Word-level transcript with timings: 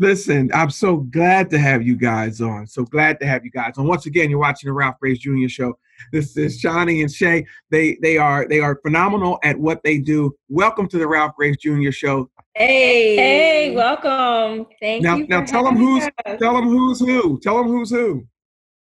Listen, 0.00 0.48
I'm 0.54 0.70
so 0.70 0.98
glad 0.98 1.50
to 1.50 1.58
have 1.58 1.82
you 1.82 1.96
guys 1.96 2.40
on. 2.40 2.68
So 2.68 2.84
glad 2.84 3.18
to 3.18 3.26
have 3.26 3.44
you 3.44 3.50
guys 3.50 3.78
on. 3.78 3.88
Once 3.88 4.06
again, 4.06 4.30
you're 4.30 4.38
watching 4.38 4.68
the 4.68 4.72
Ralph 4.72 5.00
Graves 5.00 5.18
Jr. 5.18 5.48
Show. 5.48 5.76
This 6.12 6.36
is 6.36 6.62
Shani 6.62 7.00
and 7.00 7.10
Shay. 7.10 7.44
They 7.70 7.98
they 8.00 8.16
are 8.16 8.46
they 8.46 8.60
are 8.60 8.76
phenomenal 8.76 9.40
at 9.42 9.58
what 9.58 9.82
they 9.82 9.98
do. 9.98 10.36
Welcome 10.48 10.86
to 10.88 10.98
the 10.98 11.08
Ralph 11.08 11.34
Graves 11.34 11.58
Jr. 11.58 11.90
Show. 11.90 12.30
Hey, 12.54 13.16
hey, 13.16 13.74
welcome. 13.74 14.66
Thank 14.80 15.02
now, 15.02 15.16
you. 15.16 15.26
Now 15.26 15.44
tell 15.44 15.64
them 15.64 15.76
who's 15.76 16.04
us. 16.04 16.38
tell 16.38 16.54
them 16.54 16.68
who's 16.68 17.00
who. 17.00 17.40
Tell 17.40 17.56
them 17.56 17.66
who's 17.66 17.90
who. 17.90 18.24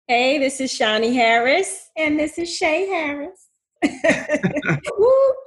Hey, 0.06 0.38
this 0.38 0.60
is 0.60 0.72
Shani 0.72 1.12
Harris, 1.12 1.90
and 1.96 2.16
this 2.16 2.38
is 2.38 2.54
Shay 2.54 2.86
Harris. 2.86 3.49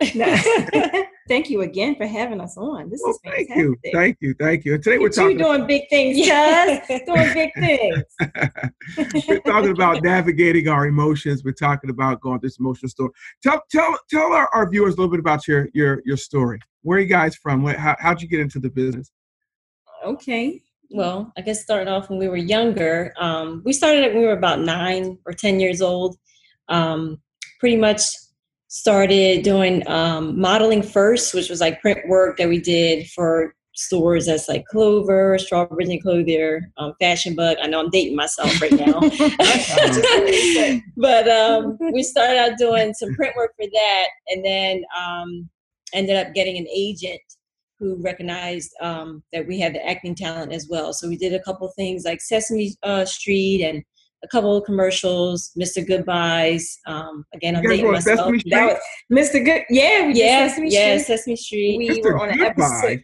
thank 1.27 1.49
you 1.49 1.61
again 1.61 1.95
for 1.95 2.07
having 2.07 2.41
us 2.41 2.57
on. 2.57 2.89
This 2.89 2.99
well, 3.03 3.11
is 3.11 3.19
fantastic. 3.23 3.47
Thank 3.47 3.59
you, 3.59 3.77
thank 3.93 4.17
you, 4.21 4.33
thank 4.39 4.65
you. 4.65 4.73
And 4.73 4.83
today 4.83 4.97
we're 4.97 5.09
talking. 5.09 5.37
You 5.37 5.45
doing 5.45 5.67
big 5.67 5.83
things, 5.89 6.17
yes, 6.17 6.87
doing 6.87 7.33
big 7.33 7.51
things. 7.55 8.03
we're 9.27 9.39
talking 9.41 9.71
about 9.71 10.01
navigating 10.03 10.67
our 10.67 10.87
emotions. 10.87 11.43
We're 11.43 11.51
talking 11.51 11.91
about 11.91 12.21
going 12.21 12.39
through 12.39 12.49
this 12.49 12.59
emotional 12.59 12.89
story. 12.89 13.11
Tell 13.43 13.61
tell 13.69 13.95
tell 14.09 14.33
our, 14.33 14.49
our 14.53 14.67
viewers 14.69 14.95
a 14.95 14.97
little 14.97 15.11
bit 15.11 15.19
about 15.19 15.47
your 15.47 15.69
your 15.73 16.01
your 16.05 16.17
story. 16.17 16.59
Where 16.81 16.97
are 16.97 17.01
you 17.01 17.07
guys 17.07 17.35
from? 17.35 17.63
how 17.65 17.95
how'd 17.99 18.21
you 18.21 18.27
get 18.27 18.39
into 18.39 18.59
the 18.59 18.69
business? 18.69 19.11
Okay. 20.03 20.63
Well, 20.89 21.31
I 21.37 21.41
guess 21.41 21.61
starting 21.61 21.87
off 21.87 22.09
when 22.09 22.17
we 22.19 22.27
were 22.27 22.37
younger. 22.37 23.13
Um, 23.17 23.61
we 23.65 23.73
started 23.73 24.13
when 24.13 24.21
we 24.21 24.27
were 24.27 24.37
about 24.37 24.59
nine 24.59 25.17
or 25.25 25.33
ten 25.33 25.59
years 25.59 25.81
old. 25.81 26.17
Um, 26.67 27.21
pretty 27.59 27.77
much 27.77 28.03
started 28.73 29.43
doing 29.43 29.87
um, 29.87 30.39
modeling 30.39 30.81
first, 30.81 31.35
which 31.35 31.47
was 31.47 31.61
like 31.61 31.79
print 31.79 31.99
work 32.07 32.37
that 32.37 32.49
we 32.49 32.59
did 32.59 33.07
for 33.11 33.53
stores 33.75 34.25
that's 34.25 34.49
like 34.49 34.65
Clover, 34.65 35.37
Strawbridge 35.37 35.89
and 35.89 36.01
Clothier, 36.01 36.71
um, 36.77 36.93
Fashion 36.99 37.35
Bug. 37.35 37.57
I 37.61 37.67
know 37.67 37.81
I'm 37.81 37.91
dating 37.91 38.15
myself 38.15 38.59
right 38.59 38.71
now. 38.71 38.99
but 40.97 41.29
um, 41.29 41.77
we 41.93 42.01
started 42.01 42.39
out 42.39 42.57
doing 42.57 42.95
some 42.95 43.13
print 43.13 43.35
work 43.35 43.51
for 43.61 43.67
that 43.71 44.07
and 44.29 44.43
then 44.43 44.83
um, 44.97 45.47
ended 45.93 46.15
up 46.15 46.33
getting 46.33 46.57
an 46.57 46.65
agent 46.75 47.21
who 47.77 48.01
recognized 48.01 48.71
um, 48.81 49.21
that 49.33 49.47
we 49.47 49.59
had 49.59 49.75
the 49.75 49.87
acting 49.87 50.15
talent 50.15 50.51
as 50.51 50.67
well. 50.67 50.93
So 50.93 51.07
we 51.07 51.17
did 51.17 51.35
a 51.35 51.43
couple 51.43 51.71
things 51.75 52.05
like 52.05 52.21
Sesame 52.21 52.73
uh, 52.81 53.05
Street 53.05 53.63
and 53.63 53.83
a 54.23 54.27
couple 54.27 54.55
of 54.55 54.63
commercials, 54.63 55.51
Mr. 55.59 55.85
Goodbuys. 55.87 56.77
Um, 56.87 57.25
again, 57.33 57.55
I'm 57.55 57.63
dating 57.63 57.91
myself. 57.91 58.19
Sesame 58.19 58.39
Street? 58.39 58.51
That 58.51 58.79
was 59.11 59.29
Mr. 59.29 59.43
Good. 59.43 59.63
Yeah, 59.69 60.07
we 60.07 60.13
yeah, 60.13 60.47
Sesame 60.47 60.69
yeah, 60.71 60.97
Street. 60.97 61.17
Sesame 61.17 61.35
Street. 61.35 61.77
We 61.77 61.89
Mr. 61.89 62.03
were 62.05 62.19
on 62.19 62.29
an 62.29 62.41
episode. 62.41 63.03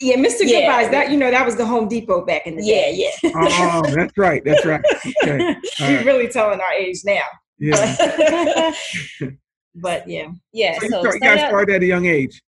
Yeah, 0.00 0.16
Mr. 0.16 0.40
Yeah. 0.42 0.60
Goodbuys. 0.60 0.90
That 0.90 1.10
you 1.10 1.16
know, 1.16 1.30
that 1.30 1.46
was 1.46 1.56
the 1.56 1.66
Home 1.66 1.88
Depot 1.88 2.24
back 2.24 2.46
in 2.46 2.56
the 2.56 2.62
day. 2.62 2.92
Yeah, 2.94 3.10
yeah. 3.22 3.32
oh, 3.84 3.94
that's 3.94 4.16
right. 4.18 4.42
That's 4.44 4.64
right. 4.64 4.84
Okay. 5.22 5.56
We're 5.80 5.96
right. 5.96 6.06
really 6.06 6.28
telling 6.28 6.60
our 6.60 6.72
age 6.72 7.00
now. 7.04 7.22
Yeah. 7.58 8.72
but 9.76 10.08
yeah, 10.08 10.28
yeah. 10.52 10.78
So, 10.78 10.88
so 10.88 10.96
you, 10.96 11.00
start, 11.00 11.14
you 11.14 11.20
guys 11.20 11.48
started 11.48 11.76
at 11.76 11.82
a 11.82 11.86
young 11.86 12.06
age. 12.06 12.42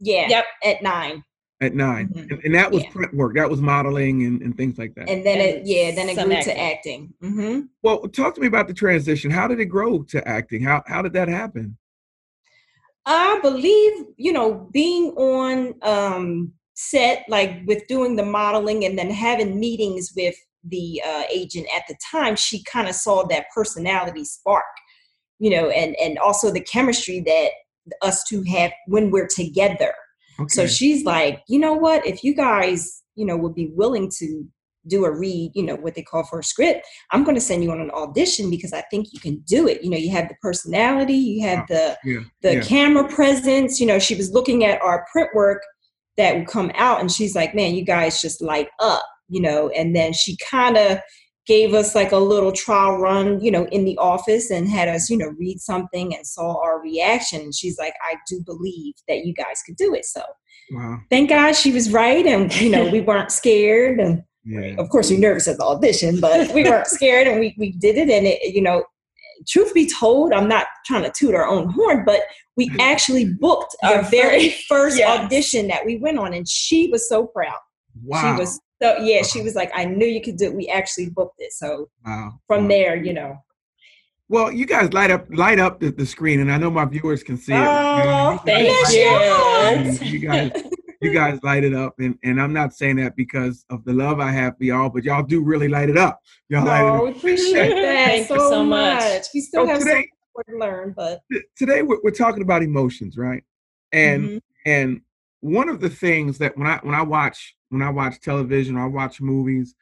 Yeah. 0.00 0.28
Yep. 0.28 0.44
At 0.64 0.82
nine 0.82 1.22
at 1.60 1.74
9 1.74 2.08
mm-hmm. 2.08 2.18
and, 2.18 2.44
and, 2.44 2.54
that 2.54 2.70
was 2.70 2.82
yeah. 2.82 2.90
print 2.90 3.14
work 3.14 3.34
that 3.34 3.48
was 3.48 3.60
modeling 3.60 4.24
and, 4.24 4.42
and 4.42 4.56
things 4.56 4.76
like 4.76 4.94
that 4.94 5.08
and 5.08 5.24
then 5.24 5.40
and 5.40 5.60
it 5.60 5.62
yeah 5.66 5.94
then 5.94 6.08
it 6.08 6.14
grew 6.14 6.32
acting. 6.32 6.54
to 6.54 6.60
acting 6.60 7.14
mm-hmm. 7.22 7.60
well 7.82 8.00
talk 8.08 8.34
to 8.34 8.40
me 8.40 8.46
about 8.46 8.68
the 8.68 8.74
transition 8.74 9.30
how 9.30 9.48
did 9.48 9.58
it 9.58 9.66
grow 9.66 10.02
to 10.02 10.26
acting 10.28 10.62
how, 10.62 10.82
how 10.86 11.00
did 11.00 11.14
that 11.14 11.28
happen 11.28 11.76
i 13.06 13.38
believe 13.42 13.92
you 14.16 14.32
know 14.32 14.68
being 14.72 15.12
on 15.12 15.74
um 15.82 16.52
set 16.74 17.24
like 17.28 17.62
with 17.66 17.86
doing 17.88 18.16
the 18.16 18.24
modeling 18.24 18.84
and 18.84 18.98
then 18.98 19.10
having 19.10 19.58
meetings 19.58 20.12
with 20.14 20.34
the 20.68 21.00
uh, 21.06 21.22
agent 21.32 21.66
at 21.74 21.84
the 21.88 21.96
time 22.10 22.36
she 22.36 22.62
kind 22.64 22.88
of 22.88 22.94
saw 22.94 23.26
that 23.26 23.46
personality 23.54 24.24
spark 24.24 24.64
you 25.38 25.48
know 25.48 25.70
and 25.70 25.96
and 25.96 26.18
also 26.18 26.50
the 26.50 26.60
chemistry 26.60 27.20
that 27.20 27.48
us 28.02 28.24
two 28.24 28.42
have 28.42 28.72
when 28.88 29.10
we're 29.10 29.28
together 29.28 29.94
Okay. 30.38 30.48
So 30.48 30.66
she's 30.66 31.04
like, 31.04 31.42
you 31.48 31.58
know 31.58 31.74
what? 31.74 32.06
If 32.06 32.22
you 32.22 32.34
guys, 32.34 33.02
you 33.14 33.24
know, 33.24 33.36
would 33.36 33.54
be 33.54 33.70
willing 33.74 34.10
to 34.18 34.46
do 34.86 35.04
a 35.04 35.10
read, 35.10 35.52
you 35.54 35.62
know, 35.62 35.74
what 35.76 35.94
they 35.94 36.02
call 36.02 36.24
for 36.24 36.38
a 36.38 36.44
script, 36.44 36.86
I'm 37.10 37.24
going 37.24 37.34
to 37.34 37.40
send 37.40 37.62
you 37.64 37.70
on 37.72 37.80
an 37.80 37.90
audition 37.90 38.50
because 38.50 38.72
I 38.72 38.82
think 38.82 39.08
you 39.12 39.20
can 39.20 39.38
do 39.46 39.66
it. 39.66 39.82
You 39.82 39.90
know, 39.90 39.96
you 39.96 40.10
have 40.10 40.28
the 40.28 40.36
personality, 40.40 41.14
you 41.14 41.46
have 41.46 41.66
the 41.68 41.98
yeah. 42.04 42.20
the 42.42 42.54
yeah. 42.56 42.60
camera 42.62 43.08
presence. 43.08 43.80
You 43.80 43.86
know, 43.86 43.98
she 43.98 44.14
was 44.14 44.32
looking 44.32 44.64
at 44.64 44.80
our 44.82 45.06
print 45.10 45.30
work 45.34 45.62
that 46.16 46.36
would 46.36 46.46
come 46.46 46.70
out, 46.74 47.00
and 47.00 47.10
she's 47.10 47.34
like, 47.34 47.54
"Man, 47.54 47.74
you 47.74 47.84
guys 47.84 48.20
just 48.20 48.40
light 48.40 48.68
up." 48.80 49.04
You 49.28 49.40
know, 49.40 49.68
and 49.70 49.94
then 49.94 50.12
she 50.12 50.36
kind 50.50 50.76
of 50.76 50.98
gave 51.46 51.74
us 51.74 51.94
like 51.94 52.12
a 52.12 52.18
little 52.18 52.52
trial 52.52 52.98
run, 52.98 53.40
you 53.40 53.50
know, 53.50 53.66
in 53.66 53.84
the 53.84 53.96
office 53.98 54.50
and 54.50 54.68
had 54.68 54.88
us, 54.88 55.08
you 55.08 55.16
know, 55.16 55.32
read 55.38 55.60
something 55.60 56.14
and 56.14 56.26
saw 56.26 56.60
our 56.60 56.80
reaction. 56.80 57.40
And 57.40 57.54
she's 57.54 57.78
like, 57.78 57.94
I 58.02 58.16
do 58.28 58.42
believe 58.44 58.94
that 59.08 59.24
you 59.24 59.32
guys 59.32 59.62
could 59.64 59.76
do 59.76 59.94
it. 59.94 60.04
So 60.04 60.22
wow. 60.72 60.98
thank 61.08 61.30
God 61.30 61.52
she 61.52 61.72
was 61.72 61.92
right. 61.92 62.26
And, 62.26 62.54
you 62.60 62.70
know, 62.70 62.88
we 62.88 63.00
weren't 63.02 63.30
scared. 63.30 64.00
And 64.00 64.24
yeah. 64.44 64.74
of 64.78 64.88
course, 64.90 65.08
we 65.08 65.16
are 65.16 65.20
nervous 65.20 65.46
at 65.46 65.58
the 65.58 65.64
audition, 65.64 66.20
but 66.20 66.52
we 66.52 66.64
weren't 66.64 66.88
scared 66.88 67.28
and 67.28 67.38
we, 67.38 67.54
we 67.56 67.72
did 67.72 67.96
it. 67.96 68.10
And 68.10 68.26
it, 68.26 68.54
you 68.54 68.62
know, 68.62 68.84
truth 69.46 69.72
be 69.72 69.88
told, 69.88 70.32
I'm 70.32 70.48
not 70.48 70.66
trying 70.84 71.04
to 71.04 71.12
toot 71.16 71.34
our 71.34 71.46
own 71.46 71.68
horn, 71.70 72.04
but 72.04 72.22
we 72.56 72.70
actually 72.80 73.24
booked 73.24 73.76
our 73.84 74.02
very 74.02 74.50
first 74.68 74.98
yes. 74.98 75.20
audition 75.20 75.68
that 75.68 75.86
we 75.86 75.98
went 75.98 76.18
on. 76.18 76.34
And 76.34 76.48
she 76.48 76.88
was 76.90 77.08
so 77.08 77.26
proud. 77.28 77.58
Wow. 78.02 78.34
She 78.34 78.40
was 78.40 78.60
so 78.82 78.98
yeah, 78.98 79.22
she 79.22 79.40
was 79.42 79.54
like, 79.54 79.70
I 79.74 79.84
knew 79.84 80.06
you 80.06 80.20
could 80.20 80.36
do 80.36 80.46
it. 80.46 80.54
We 80.54 80.68
actually 80.68 81.10
booked 81.10 81.36
it. 81.38 81.52
So 81.52 81.88
wow. 82.04 82.38
from 82.46 82.64
wow. 82.64 82.68
there, 82.68 82.96
you 82.96 83.12
know. 83.12 83.38
Well, 84.28 84.50
you 84.50 84.66
guys 84.66 84.92
light 84.92 85.10
up 85.10 85.26
light 85.30 85.60
up 85.60 85.78
the, 85.78 85.90
the 85.90 86.04
screen, 86.04 86.40
and 86.40 86.50
I 86.50 86.58
know 86.58 86.70
my 86.70 86.84
viewers 86.84 87.22
can 87.22 87.36
see 87.36 87.52
it. 87.52 87.58
Oh, 87.58 88.40
thank 88.44 88.68
you. 88.92 90.04
You 90.04 90.18
guys, 90.18 90.64
you 91.00 91.12
guys 91.14 91.38
light 91.44 91.62
it 91.62 91.72
up, 91.72 91.94
and, 92.00 92.18
and 92.24 92.42
I'm 92.42 92.52
not 92.52 92.74
saying 92.74 92.96
that 92.96 93.14
because 93.14 93.64
of 93.70 93.84
the 93.84 93.92
love 93.92 94.18
I 94.18 94.32
have 94.32 94.58
for 94.58 94.64
y'all, 94.64 94.88
but 94.88 95.04
y'all 95.04 95.22
do 95.22 95.44
really 95.44 95.68
light 95.68 95.90
it 95.90 95.96
up. 95.96 96.20
Y'all 96.48 96.64
no, 96.64 96.70
light 96.70 96.82
it 96.82 96.88
up. 96.88 97.04
we 97.04 97.10
appreciate 97.12 97.68
that 97.82 98.06
Thank 98.08 98.26
so, 98.26 98.34
you 98.34 98.40
so 98.40 98.64
much. 98.64 99.00
much. 99.04 99.26
We 99.32 99.40
still 99.42 99.64
so 99.64 99.72
have 99.72 99.78
today, 99.78 100.08
so 100.36 100.52
to 100.52 100.58
learn, 100.58 100.92
but 100.96 101.20
today 101.56 101.82
we're, 101.82 101.98
we're 102.02 102.10
talking 102.10 102.42
about 102.42 102.64
emotions, 102.64 103.16
right? 103.16 103.44
And 103.92 104.24
mm-hmm. 104.24 104.38
and 104.66 105.00
one 105.38 105.68
of 105.68 105.80
the 105.80 105.88
things 105.88 106.38
that 106.38 106.58
when 106.58 106.66
I 106.66 106.78
when 106.82 106.96
I 106.96 107.02
watch 107.02 107.55
when 107.70 107.82
I 107.82 107.90
watch 107.90 108.20
television 108.20 108.76
or 108.76 108.84
I 108.84 108.88
watch 108.88 109.20
movies, 109.20 109.74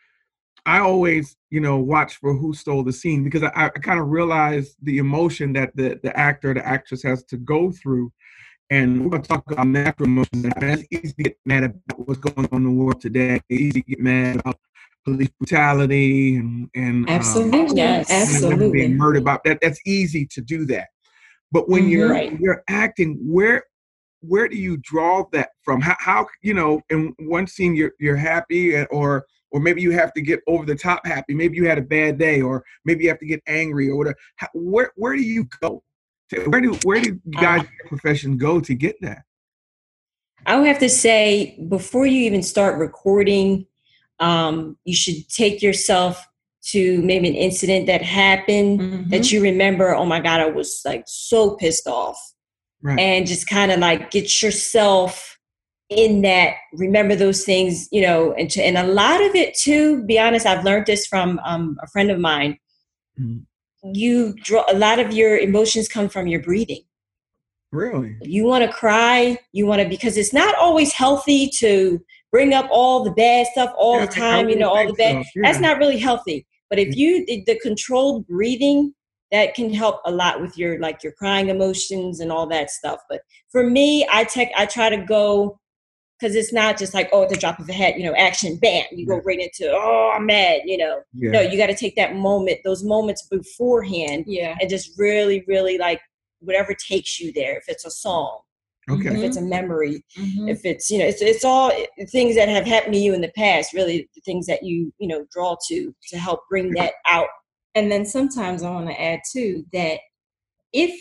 I 0.66 0.78
always, 0.80 1.36
you 1.50 1.60
know, 1.60 1.78
watch 1.78 2.16
for 2.16 2.34
who 2.34 2.54
stole 2.54 2.82
the 2.82 2.92
scene 2.92 3.22
because 3.22 3.42
I, 3.42 3.50
I 3.54 3.68
kind 3.68 4.00
of 4.00 4.08
realize 4.08 4.74
the 4.82 4.98
emotion 4.98 5.52
that 5.54 5.76
the, 5.76 6.00
the 6.02 6.16
actor, 6.16 6.54
the 6.54 6.66
actress 6.66 7.02
has 7.02 7.22
to 7.24 7.36
go 7.36 7.70
through. 7.70 8.12
And 8.70 9.02
we're 9.02 9.10
going 9.10 9.22
to 9.22 9.28
talk 9.28 9.50
about 9.50 9.66
natural 9.66 10.08
emotions. 10.08 10.46
It's 10.56 10.84
easy 10.90 11.12
to 11.12 11.22
get 11.22 11.36
mad 11.44 11.64
about 11.64 12.08
what's 12.08 12.20
going 12.20 12.48
on 12.50 12.62
in 12.62 12.64
the 12.64 12.70
world 12.70 13.00
today. 13.00 13.34
It's 13.34 13.44
easy 13.50 13.82
to 13.82 13.90
get 13.90 14.00
mad 14.00 14.36
about 14.36 14.58
police 15.04 15.28
brutality 15.38 16.36
and, 16.36 16.70
and 16.74 17.08
absolutely, 17.10 17.60
um, 17.60 17.76
yes, 17.76 18.10
absolutely, 18.10 18.70
being 18.70 18.96
murdered 18.96 19.20
about 19.20 19.44
that. 19.44 19.58
That's 19.60 19.78
easy 19.84 20.26
to 20.28 20.40
do 20.40 20.64
that. 20.66 20.88
But 21.52 21.68
when 21.68 21.82
mm-hmm. 21.82 21.90
you're 21.90 22.10
right. 22.10 22.40
you're 22.40 22.64
acting, 22.68 23.18
where 23.22 23.64
where 24.28 24.48
do 24.48 24.56
you 24.56 24.76
draw 24.78 25.24
that 25.32 25.50
from? 25.62 25.80
How, 25.80 25.96
how 25.98 26.26
you 26.42 26.54
know, 26.54 26.80
in 26.90 27.14
one 27.18 27.46
scene 27.46 27.74
you're 27.74 27.92
you're 27.98 28.16
happy, 28.16 28.74
eh, 28.74 28.86
or 28.90 29.24
or 29.50 29.60
maybe 29.60 29.82
you 29.82 29.92
have 29.92 30.12
to 30.14 30.20
get 30.20 30.40
over 30.46 30.64
the 30.64 30.74
top 30.74 31.06
happy. 31.06 31.34
Maybe 31.34 31.56
you 31.56 31.66
had 31.66 31.78
a 31.78 31.82
bad 31.82 32.18
day, 32.18 32.42
or 32.42 32.64
maybe 32.84 33.04
you 33.04 33.10
have 33.10 33.20
to 33.20 33.26
get 33.26 33.42
angry, 33.46 33.88
or 33.88 33.96
whatever. 33.96 34.16
How, 34.36 34.48
where 34.54 34.92
where 34.96 35.14
do 35.14 35.22
you 35.22 35.46
go? 35.60 35.82
To, 36.30 36.40
where 36.50 36.60
do 36.60 36.74
where 36.84 37.00
do 37.00 37.10
you 37.10 37.20
guys 37.40 37.62
uh, 37.62 37.88
profession 37.88 38.36
go 38.36 38.60
to 38.60 38.74
get 38.74 38.96
that? 39.02 39.22
I 40.46 40.56
would 40.56 40.66
have 40.66 40.80
to 40.80 40.90
say 40.90 41.58
before 41.68 42.06
you 42.06 42.20
even 42.24 42.42
start 42.42 42.78
recording, 42.78 43.66
um, 44.20 44.76
you 44.84 44.94
should 44.94 45.28
take 45.28 45.62
yourself 45.62 46.26
to 46.66 47.02
maybe 47.02 47.28
an 47.28 47.34
incident 47.34 47.86
that 47.86 48.02
happened 48.02 48.80
mm-hmm. 48.80 49.10
that 49.10 49.30
you 49.30 49.42
remember. 49.42 49.94
Oh 49.94 50.06
my 50.06 50.20
God, 50.20 50.40
I 50.40 50.46
was 50.46 50.80
like 50.84 51.04
so 51.06 51.56
pissed 51.56 51.86
off 51.86 52.33
right. 52.84 52.98
and 52.98 53.26
just 53.26 53.48
kind 53.48 53.72
of 53.72 53.80
like 53.80 54.10
get 54.10 54.42
yourself 54.42 55.36
in 55.90 56.22
that 56.22 56.54
remember 56.74 57.14
those 57.16 57.44
things 57.44 57.88
you 57.90 58.00
know 58.00 58.32
and 58.34 58.50
to, 58.50 58.62
and 58.62 58.78
a 58.78 58.86
lot 58.86 59.22
of 59.22 59.34
it 59.34 59.54
too 59.54 60.04
be 60.04 60.18
honest 60.18 60.46
i've 60.46 60.64
learned 60.64 60.86
this 60.86 61.06
from 61.06 61.40
um, 61.44 61.76
a 61.82 61.86
friend 61.88 62.10
of 62.10 62.18
mine 62.18 62.56
mm-hmm. 63.20 63.38
you 63.92 64.34
draw 64.42 64.64
a 64.70 64.76
lot 64.76 64.98
of 64.98 65.12
your 65.12 65.36
emotions 65.36 65.88
come 65.88 66.08
from 66.08 66.26
your 66.26 66.40
breathing 66.40 66.82
really 67.70 68.16
you 68.22 68.44
want 68.44 68.64
to 68.64 68.72
cry 68.72 69.36
you 69.52 69.66
want 69.66 69.82
to 69.82 69.88
because 69.88 70.16
it's 70.16 70.32
not 70.32 70.54
always 70.56 70.92
healthy 70.92 71.48
to 71.48 72.00
bring 72.30 72.54
up 72.54 72.66
all 72.70 73.04
the 73.04 73.12
bad 73.12 73.46
stuff 73.48 73.72
all 73.76 73.98
yeah, 73.98 74.06
the 74.06 74.12
time 74.12 74.48
you 74.48 74.56
know 74.56 74.70
all 74.70 74.86
the 74.86 74.94
bad 74.94 75.22
so. 75.22 75.30
yeah. 75.36 75.42
that's 75.42 75.60
not 75.60 75.78
really 75.78 75.98
healthy 75.98 76.46
but 76.70 76.78
if 76.78 76.96
you 76.96 77.26
the 77.26 77.58
controlled 77.60 78.26
breathing 78.26 78.93
that 79.34 79.52
can 79.54 79.74
help 79.74 80.00
a 80.06 80.12
lot 80.12 80.40
with 80.40 80.56
your 80.56 80.78
like 80.78 81.02
your 81.02 81.12
crying 81.12 81.48
emotions 81.48 82.20
and 82.20 82.30
all 82.30 82.46
that 82.46 82.70
stuff 82.70 83.00
but 83.10 83.20
for 83.50 83.68
me 83.68 84.06
i 84.12 84.22
take 84.22 84.48
i 84.56 84.64
try 84.64 84.88
to 84.88 84.96
go 84.96 85.58
because 86.18 86.36
it's 86.36 86.52
not 86.52 86.78
just 86.78 86.94
like 86.94 87.08
oh 87.12 87.24
at 87.24 87.28
the 87.30 87.36
drop 87.36 87.58
of 87.58 87.68
a 87.68 87.72
hat 87.72 87.98
you 87.98 88.04
know 88.04 88.14
action 88.14 88.56
bam 88.62 88.84
you 88.92 89.04
go 89.06 89.20
right 89.26 89.40
into 89.40 89.68
oh 89.70 90.12
i'm 90.14 90.26
mad 90.26 90.60
you 90.64 90.78
know 90.78 91.00
Yeah. 91.12 91.32
no 91.32 91.40
you 91.40 91.58
got 91.58 91.66
to 91.66 91.74
take 91.74 91.96
that 91.96 92.14
moment 92.14 92.60
those 92.64 92.84
moments 92.84 93.26
beforehand 93.26 94.24
Yeah. 94.28 94.54
and 94.60 94.70
just 94.70 94.96
really 94.98 95.44
really 95.48 95.78
like 95.78 96.00
whatever 96.38 96.72
takes 96.74 97.18
you 97.18 97.32
there 97.32 97.56
if 97.56 97.64
it's 97.66 97.84
a 97.84 97.90
song 97.90 98.38
okay. 98.88 99.08
if 99.08 99.16
it's 99.16 99.36
a 99.36 99.42
memory 99.42 100.04
Mhm. 100.16 100.48
if 100.48 100.64
it's 100.64 100.90
you 100.90 100.98
know 100.98 101.06
it's, 101.06 101.22
it's 101.22 101.44
all 101.44 101.72
things 102.12 102.36
that 102.36 102.48
have 102.48 102.66
happened 102.66 102.94
to 102.94 103.00
you 103.00 103.14
in 103.14 103.20
the 103.20 103.32
past 103.36 103.72
really 103.72 104.08
the 104.14 104.20
things 104.20 104.46
that 104.46 104.62
you 104.62 104.92
you 104.98 105.08
know 105.08 105.26
draw 105.32 105.56
to 105.68 105.92
to 106.10 106.18
help 106.18 106.40
bring 106.48 106.70
that 106.74 106.92
out 107.08 107.26
And 107.74 107.90
then 107.90 108.04
sometimes 108.04 108.62
I 108.62 108.70
want 108.70 108.88
to 108.88 109.00
add 109.00 109.20
too 109.30 109.64
that 109.72 110.00
if 110.72 110.94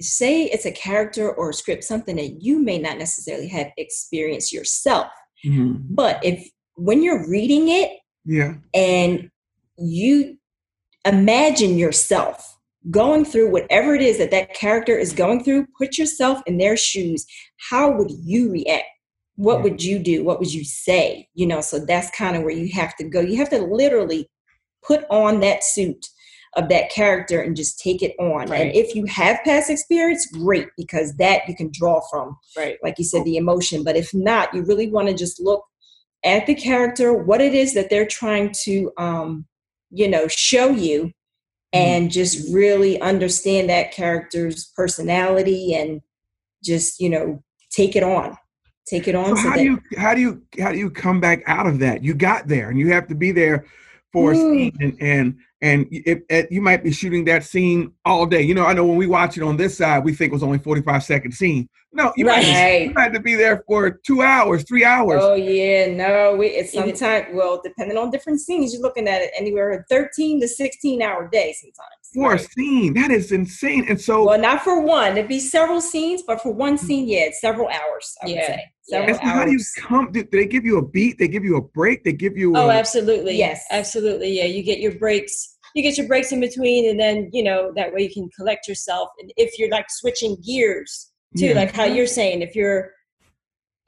say 0.00 0.44
it's 0.44 0.64
a 0.64 0.72
character 0.72 1.30
or 1.30 1.50
a 1.50 1.54
script, 1.54 1.84
something 1.84 2.16
that 2.16 2.42
you 2.42 2.58
may 2.58 2.78
not 2.78 2.98
necessarily 2.98 3.48
have 3.48 3.70
experienced 3.76 4.52
yourself, 4.52 5.08
Mhm. 5.44 5.82
but 5.90 6.24
if 6.24 6.48
when 6.76 7.02
you're 7.02 7.28
reading 7.28 7.68
it 7.68 7.98
Yeah. 8.24 8.54
and 8.72 9.30
you 9.76 10.38
imagine 11.04 11.76
yourself 11.76 12.56
going 12.90 13.26
through 13.26 13.50
whatever 13.50 13.94
it 13.94 14.00
is 14.00 14.16
that 14.18 14.30
that 14.30 14.54
character 14.54 14.98
is 14.98 15.12
going 15.12 15.44
through, 15.44 15.66
put 15.76 15.98
yourself 15.98 16.40
in 16.46 16.56
their 16.56 16.76
shoes. 16.78 17.26
How 17.68 17.90
would 17.90 18.10
you 18.22 18.50
react? 18.50 18.86
What 19.36 19.58
Yeah. 19.58 19.62
would 19.64 19.82
you 19.82 19.98
do? 19.98 20.24
What 20.24 20.38
would 20.38 20.52
you 20.52 20.64
say? 20.64 21.28
You 21.34 21.46
know, 21.46 21.60
so 21.60 21.78
that's 21.78 22.10
kind 22.10 22.36
of 22.36 22.42
where 22.42 22.54
you 22.54 22.70
have 22.72 22.96
to 22.96 23.04
go. 23.04 23.20
You 23.20 23.36
have 23.36 23.50
to 23.50 23.58
literally 23.60 24.30
put 24.82 25.04
on 25.10 25.40
that 25.40 25.62
suit 25.62 26.06
of 26.54 26.68
that 26.68 26.90
character 26.90 27.40
and 27.40 27.54
just 27.54 27.78
take 27.78 28.02
it 28.02 28.14
on. 28.18 28.48
Right. 28.48 28.60
And 28.60 28.74
if 28.74 28.94
you 28.94 29.04
have 29.06 29.38
past 29.44 29.70
experience, 29.70 30.26
great, 30.26 30.68
because 30.76 31.16
that 31.16 31.48
you 31.48 31.54
can 31.54 31.70
draw 31.72 32.00
from 32.10 32.36
right 32.56 32.76
like 32.82 32.98
you 32.98 33.04
said, 33.04 33.24
the 33.24 33.36
emotion. 33.36 33.84
But 33.84 33.96
if 33.96 34.12
not, 34.12 34.52
you 34.54 34.62
really 34.62 34.90
want 34.90 35.08
to 35.08 35.14
just 35.14 35.40
look 35.40 35.64
at 36.24 36.46
the 36.46 36.54
character, 36.54 37.12
what 37.14 37.40
it 37.40 37.54
is 37.54 37.74
that 37.74 37.88
they're 37.88 38.06
trying 38.06 38.52
to, 38.64 38.90
um, 38.98 39.46
you 39.90 40.08
know, 40.08 40.28
show 40.28 40.70
you, 40.70 41.12
and 41.72 42.10
just 42.10 42.52
really 42.52 43.00
understand 43.00 43.70
that 43.70 43.92
character's 43.92 44.72
personality 44.76 45.74
and 45.74 46.00
just, 46.64 47.00
you 47.00 47.08
know, 47.08 47.42
take 47.70 47.94
it 47.94 48.02
on. 48.02 48.36
Take 48.86 49.06
it 49.06 49.14
on. 49.14 49.36
So 49.36 49.48
how 49.50 49.56
do 49.56 49.62
you 49.62 49.80
how 49.96 50.14
do 50.14 50.20
you 50.20 50.42
how 50.58 50.72
do 50.72 50.78
you 50.78 50.90
come 50.90 51.20
back 51.20 51.42
out 51.46 51.66
of 51.66 51.78
that? 51.78 52.02
You 52.02 52.12
got 52.12 52.48
there, 52.48 52.70
and 52.70 52.78
you 52.78 52.90
have 52.92 53.06
to 53.06 53.14
be 53.14 53.30
there 53.30 53.66
for 54.12 54.32
a 54.32 54.36
scene, 54.36 54.72
mm. 54.72 54.80
and 54.80 54.96
and 55.00 55.38
and 55.62 55.86
it, 55.90 56.24
it, 56.28 56.50
you 56.50 56.60
might 56.60 56.82
be 56.82 56.92
shooting 56.92 57.24
that 57.26 57.44
scene 57.44 57.92
all 58.04 58.26
day. 58.26 58.42
You 58.42 58.54
know, 58.54 58.66
I 58.66 58.72
know 58.72 58.86
when 58.86 58.96
we 58.96 59.06
watch 59.06 59.36
it 59.36 59.42
on 59.42 59.56
this 59.56 59.76
side, 59.76 60.04
we 60.04 60.14
think 60.14 60.30
it 60.30 60.34
was 60.34 60.42
only 60.42 60.58
forty 60.58 60.82
five 60.82 61.02
second 61.04 61.32
scene. 61.32 61.68
No, 61.92 62.12
you 62.16 62.24
might 62.24 62.46
you 62.46 62.52
Right. 62.52 62.94
might 62.94 63.02
have 63.02 63.12
to 63.14 63.20
be 63.20 63.34
there 63.34 63.64
for 63.66 63.90
two 63.90 64.22
hours, 64.22 64.62
three 64.62 64.84
hours. 64.84 65.20
Oh 65.24 65.34
yeah, 65.34 65.92
no, 65.92 66.36
we, 66.36 66.46
it's 66.46 66.72
sometimes 66.72 67.26
well, 67.32 67.60
depending 67.64 67.98
on 67.98 68.10
different 68.10 68.40
scenes, 68.40 68.72
you're 68.72 68.82
looking 68.82 69.08
at 69.08 69.22
it 69.22 69.32
anywhere 69.36 69.84
13 69.90 70.40
to 70.40 70.46
16 70.48 71.02
hour 71.02 71.28
day 71.32 71.52
sometimes. 71.60 72.00
for 72.14 72.34
a 72.34 72.38
scene. 72.38 72.94
That 72.94 73.10
is 73.10 73.32
insane. 73.32 73.86
And 73.88 74.00
so 74.00 74.24
Well, 74.24 74.40
not 74.40 74.62
for 74.62 74.80
one. 74.80 75.12
It'd 75.12 75.28
be 75.28 75.40
several 75.40 75.80
scenes, 75.80 76.22
but 76.26 76.40
for 76.40 76.52
one 76.52 76.76
mm. 76.76 76.80
scene, 76.80 77.08
yeah, 77.08 77.20
it's 77.20 77.40
several 77.40 77.68
hours. 77.68 78.16
I 78.22 78.26
would 78.26 78.34
Yeah. 78.36 78.46
say 78.46 78.64
Yeah. 78.88 78.98
several 79.06 79.14
so 79.16 79.20
how 79.26 79.44
do 79.44 79.52
you 79.52 79.60
come? 79.78 80.12
Do, 80.12 80.22
do 80.24 80.38
they 80.38 80.46
give 80.46 80.64
you 80.64 80.78
a 80.78 80.86
beat? 80.86 81.18
They 81.18 81.28
give 81.28 81.44
you 81.44 81.56
a 81.56 81.62
break? 81.62 82.04
They 82.04 82.12
give 82.12 82.36
you 82.36 82.56
oh 82.56 82.70
absolutely 82.70 83.36
Yes. 83.36 83.64
absolutely 83.70 84.30
yeah 84.36 84.44
you 84.44 84.62
get 84.62 84.78
your 84.80 84.94
breaks 84.96 85.56
you 85.74 85.82
get 85.82 85.96
your 85.96 86.08
breaks 86.08 86.32
in 86.32 86.40
between 86.40 86.88
and 86.88 86.98
then 86.98 87.30
you 87.32 87.42
know 87.44 87.72
that 87.76 87.92
way 87.92 88.02
you 88.02 88.12
can 88.12 88.28
collect 88.36 88.66
yourself 88.66 89.08
and 89.20 89.32
if 89.36 89.56
you're 89.58 89.70
like 89.70 89.86
switching 89.88 90.36
gears 90.44 91.09
too 91.36 91.46
Yeah. 91.46 91.54
like 91.54 91.72
how 91.72 91.84
you're 91.84 92.06
saying 92.06 92.42
if 92.42 92.54
you're 92.56 92.92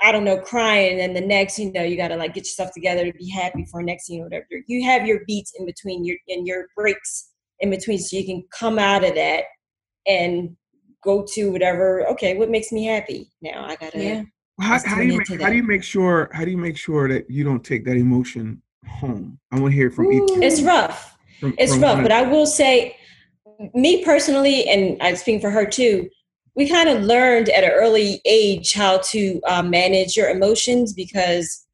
i 0.00 0.12
don't 0.12 0.24
know 0.24 0.38
crying 0.38 1.00
and 1.00 1.14
the 1.14 1.20
next 1.20 1.58
you 1.58 1.72
know 1.72 1.82
you 1.82 1.96
got 1.96 2.08
to 2.08 2.16
like 2.16 2.34
get 2.34 2.42
yourself 2.44 2.70
together 2.72 3.04
to 3.04 3.12
be 3.18 3.28
happy 3.28 3.64
for 3.70 3.82
next 3.82 4.08
you 4.08 4.18
know 4.18 4.24
whatever 4.24 4.46
you 4.66 4.84
have 4.84 5.06
your 5.06 5.20
beats 5.26 5.52
in 5.58 5.66
between 5.66 6.04
your 6.04 6.16
and 6.28 6.46
your 6.46 6.66
breaks 6.76 7.30
in 7.60 7.70
between 7.70 7.98
so 7.98 8.16
you 8.16 8.24
can 8.24 8.42
come 8.56 8.78
out 8.78 9.04
of 9.04 9.14
that 9.14 9.44
and 10.06 10.56
go 11.04 11.24
to 11.34 11.50
whatever 11.50 12.06
okay 12.08 12.36
what 12.36 12.50
makes 12.50 12.70
me 12.72 12.84
happy 12.84 13.30
now 13.42 13.64
i 13.66 13.74
gotta 13.76 13.98
Yeah. 14.02 14.22
how, 14.60 14.78
how 14.84 14.96
do 14.98 15.04
you 15.04 15.18
make, 15.18 15.40
how 15.40 15.48
do 15.50 15.56
you 15.56 15.62
make 15.62 15.82
sure 15.82 16.30
how 16.32 16.44
do 16.44 16.50
you 16.50 16.58
make 16.58 16.76
sure 16.76 17.08
that 17.08 17.28
you 17.30 17.42
don't 17.44 17.64
take 17.64 17.84
that 17.86 17.96
emotion 17.96 18.62
home? 18.88 19.38
I 19.52 19.60
want 19.60 19.72
to 19.72 19.76
hear 19.76 19.86
it 19.88 19.94
from 19.94 20.12
each. 20.12 20.22
it's 20.42 20.60
rough 20.62 21.16
from- 21.40 21.54
it's 21.58 21.72
from 21.74 21.82
rough 21.82 21.94
one- 21.94 22.02
but 22.04 22.12
i 22.12 22.22
will 22.22 22.46
say 22.46 22.96
me 23.74 24.04
personally 24.04 24.68
and 24.68 25.00
i 25.02 25.14
speak 25.14 25.40
for 25.40 25.50
her 25.50 25.64
too 25.66 26.08
we 26.54 26.68
kind 26.68 26.88
of 26.88 27.02
learned 27.02 27.48
at 27.48 27.64
an 27.64 27.70
early 27.70 28.20
age 28.24 28.72
how 28.74 28.98
to 28.98 29.40
uh, 29.48 29.62
manage 29.62 30.16
your 30.16 30.28
emotions 30.28 30.92
because 30.92 31.66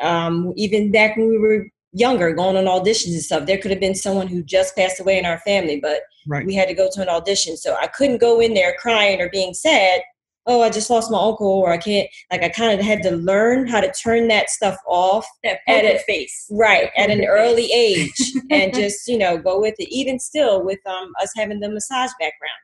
um, 0.00 0.52
even 0.56 0.92
back 0.92 1.16
when 1.16 1.28
we 1.28 1.38
were 1.38 1.66
younger 1.92 2.32
going 2.34 2.56
on 2.56 2.64
auditions 2.64 3.12
and 3.12 3.22
stuff 3.22 3.46
there 3.46 3.56
could 3.56 3.70
have 3.70 3.80
been 3.80 3.94
someone 3.94 4.28
who 4.28 4.42
just 4.42 4.76
passed 4.76 5.00
away 5.00 5.18
in 5.18 5.24
our 5.24 5.38
family 5.38 5.80
but 5.80 6.02
right. 6.26 6.44
we 6.46 6.54
had 6.54 6.68
to 6.68 6.74
go 6.74 6.88
to 6.92 7.00
an 7.00 7.08
audition 7.08 7.56
so 7.56 7.74
i 7.80 7.86
couldn't 7.86 8.20
go 8.20 8.40
in 8.40 8.52
there 8.52 8.74
crying 8.78 9.22
or 9.22 9.30
being 9.30 9.54
sad 9.54 10.02
oh 10.46 10.60
i 10.60 10.68
just 10.68 10.90
lost 10.90 11.10
my 11.10 11.18
uncle 11.18 11.48
or 11.48 11.72
i 11.72 11.78
can't 11.78 12.06
like 12.30 12.42
i 12.42 12.48
kind 12.50 12.78
of 12.78 12.84
had 12.84 13.02
to 13.02 13.12
learn 13.12 13.66
how 13.66 13.80
to 13.80 13.90
turn 13.92 14.28
that 14.28 14.50
stuff 14.50 14.76
off 14.86 15.26
That 15.42 15.60
At 15.66 15.82
poker 15.82 15.86
it- 15.96 16.02
face. 16.02 16.46
right 16.50 16.90
at 16.94 17.08
an 17.08 17.20
Poker 17.20 17.32
early 17.32 17.72
age 17.72 18.32
and 18.50 18.72
just 18.82 19.08
you 19.08 19.16
know 19.16 19.38
go 19.38 19.58
with 19.58 19.74
it 19.78 19.88
even 19.88 20.18
still 20.18 20.62
with 20.62 20.78
um 20.86 21.10
us 21.22 21.32
having 21.34 21.58
the 21.58 21.70
massage 21.70 22.10
background 22.20 22.60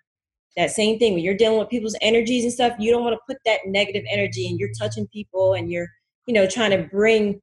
that 0.57 0.71
same 0.71 0.99
thing 0.99 1.15
when 1.15 1.23
you're 1.23 1.37
dealing 1.37 1.59
with 1.59 1.69
people's 1.69 1.97
energies 2.01 2.45
and 2.45 2.53
stuff 2.53 2.73
you 2.79 2.91
don't 2.91 3.03
want 3.03 3.15
to 3.15 3.21
put 3.29 3.39
that 3.45 3.61
negative 3.67 4.05
energy 4.11 4.49
and 4.49 4.59
you're 4.59 4.71
touching 4.79 5.07
people 5.09 5.55
and 5.55 5.71
you're 5.71 5.89
you 6.27 6.35
know 6.35 6.47
trying 6.47 6.71
to 6.71 6.89
bring 6.89 7.41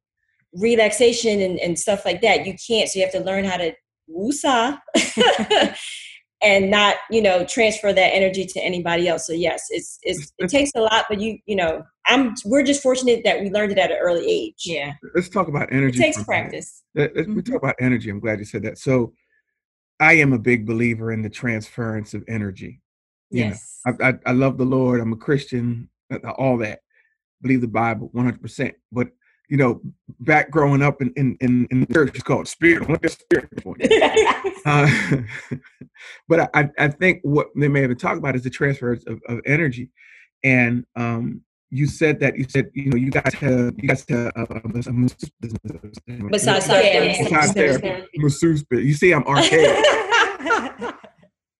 relaxation 0.54 1.42
and, 1.42 1.60
and 1.60 1.78
stuff 1.78 2.06
like 2.06 2.22
that 2.22 2.46
you 2.46 2.56
can't 2.68 2.90
so 2.90 3.00
you 3.00 3.06
have 3.06 3.14
to 3.14 3.24
learn 3.24 3.44
how 3.44 3.58
to 3.58 3.74
woosah 4.10 4.78
and 6.44 6.70
not 6.72 6.96
you 7.10 7.22
know 7.22 7.46
transfer 7.46 7.94
that 7.94 8.14
energy 8.14 8.46
to 8.46 8.60
anybody 8.60 9.08
else 9.08 9.28
so 9.28 9.34
yes 9.34 9.68
it's, 9.70 10.00
it's 10.02 10.34
it 10.38 10.48
takes 10.50 10.72
a 10.76 10.82
lot 10.82 11.06
but 11.08 11.22
you 11.22 11.38
you 11.46 11.56
know 11.56 11.82
i'm 12.08 12.34
we're 12.46 12.64
just 12.64 12.82
fortunate 12.82 13.22
that 13.24 13.40
we 13.40 13.50
learned 13.50 13.72
it 13.72 13.78
at 13.78 13.92
an 13.92 13.98
early 14.02 14.26
age 14.30 14.56
Yeah. 14.66 14.94
Let's 15.16 15.30
talk 15.30 15.48
about 15.48 15.72
energy. 15.72 16.00
It 16.00 16.02
takes 16.02 16.24
for 16.24 16.34
a 16.34 16.38
minute. 16.38 16.52
practice. 16.52 16.84
Let- 16.96 17.16
let's- 17.16 17.28
We 17.28 17.36
talk 17.36 17.46
mm-hmm. 17.46 17.56
about 17.56 17.76
energy. 17.80 18.10
I'm 18.10 18.20
glad 18.20 18.40
you 18.40 18.46
said 18.46 18.64
that. 18.64 18.78
So, 18.78 19.14
I 20.00 20.14
am 20.14 20.34
a 20.34 20.40
big 20.40 20.66
believer 20.66 21.12
in 21.12 21.22
the 21.22 21.30
transference 21.30 22.14
of 22.14 22.24
energy. 22.28 22.81
You 23.32 23.46
know, 23.46 23.50
Yes. 23.52 23.80
I, 23.86 23.92
I, 24.10 24.14
I 24.28 24.32
love 24.34 24.58
the 24.58 24.66
Lord. 24.66 25.00
I'm 25.02 25.14
a 25.14 25.18
Christian. 25.18 25.90
uh, 26.14 26.18
All 26.38 26.58
that. 26.60 26.80
Believe 27.42 27.62
the 27.62 27.68
Bible 27.68 28.10
100. 28.14 28.42
percent 28.42 28.76
But 28.92 29.08
you 29.50 29.58
know, 29.58 29.82
back 30.22 30.50
growing 30.52 30.82
up 30.82 31.02
in 31.02 31.12
in 31.18 31.36
in, 31.42 31.68
in 31.72 31.80
the 31.82 31.88
church, 31.94 32.12
it's 32.14 32.24
called 32.24 32.48
spirit. 32.48 32.88
What 32.88 33.04
is 33.04 33.14
spirit? 33.14 33.50
Uh, 34.66 34.88
but 36.30 36.50
I, 36.54 36.70
I 36.78 36.88
think 36.90 37.20
what 37.24 37.48
they 37.56 37.68
may 37.68 37.82
have 37.82 37.98
talked 37.98 38.20
about 38.20 38.36
is 38.36 38.44
the 38.44 38.50
transfer 38.52 38.92
of, 38.94 39.04
of 39.28 39.40
energy. 39.46 39.90
And 40.44 40.86
um, 40.96 41.42
you 41.72 41.88
said 41.88 42.20
that 42.20 42.38
you 42.38 42.46
said 42.48 42.70
you 42.74 42.92
know 42.92 42.98
you 42.98 43.10
guys 43.10 43.34
have 43.36 43.74
you 43.78 43.88
guys 43.88 44.06
have 44.10 44.32
uh, 44.36 44.46
a, 44.64 44.70
Besides 46.30 46.68
Yeah. 46.70 47.16
Massage 47.32 47.52
therapy. 47.54 48.08
masseuse. 48.18 48.64
You 48.72 48.94
see, 48.94 49.12
I'm 49.14 49.24
archaic, 49.24 49.84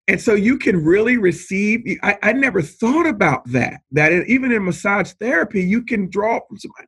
and 0.08 0.20
so 0.20 0.34
you 0.34 0.58
can 0.58 0.84
really 0.84 1.18
receive. 1.18 1.86
I, 2.04 2.18
I 2.24 2.34
never 2.34 2.62
thought 2.62 3.08
about 3.08 3.46
that. 3.52 3.82
That 3.92 4.12
even 4.28 4.52
in 4.52 4.66
massage 4.66 5.12
therapy, 5.14 5.62
you 5.62 5.84
can 5.84 6.10
draw 6.10 6.40
from 6.48 6.58
somebody. 6.58 6.88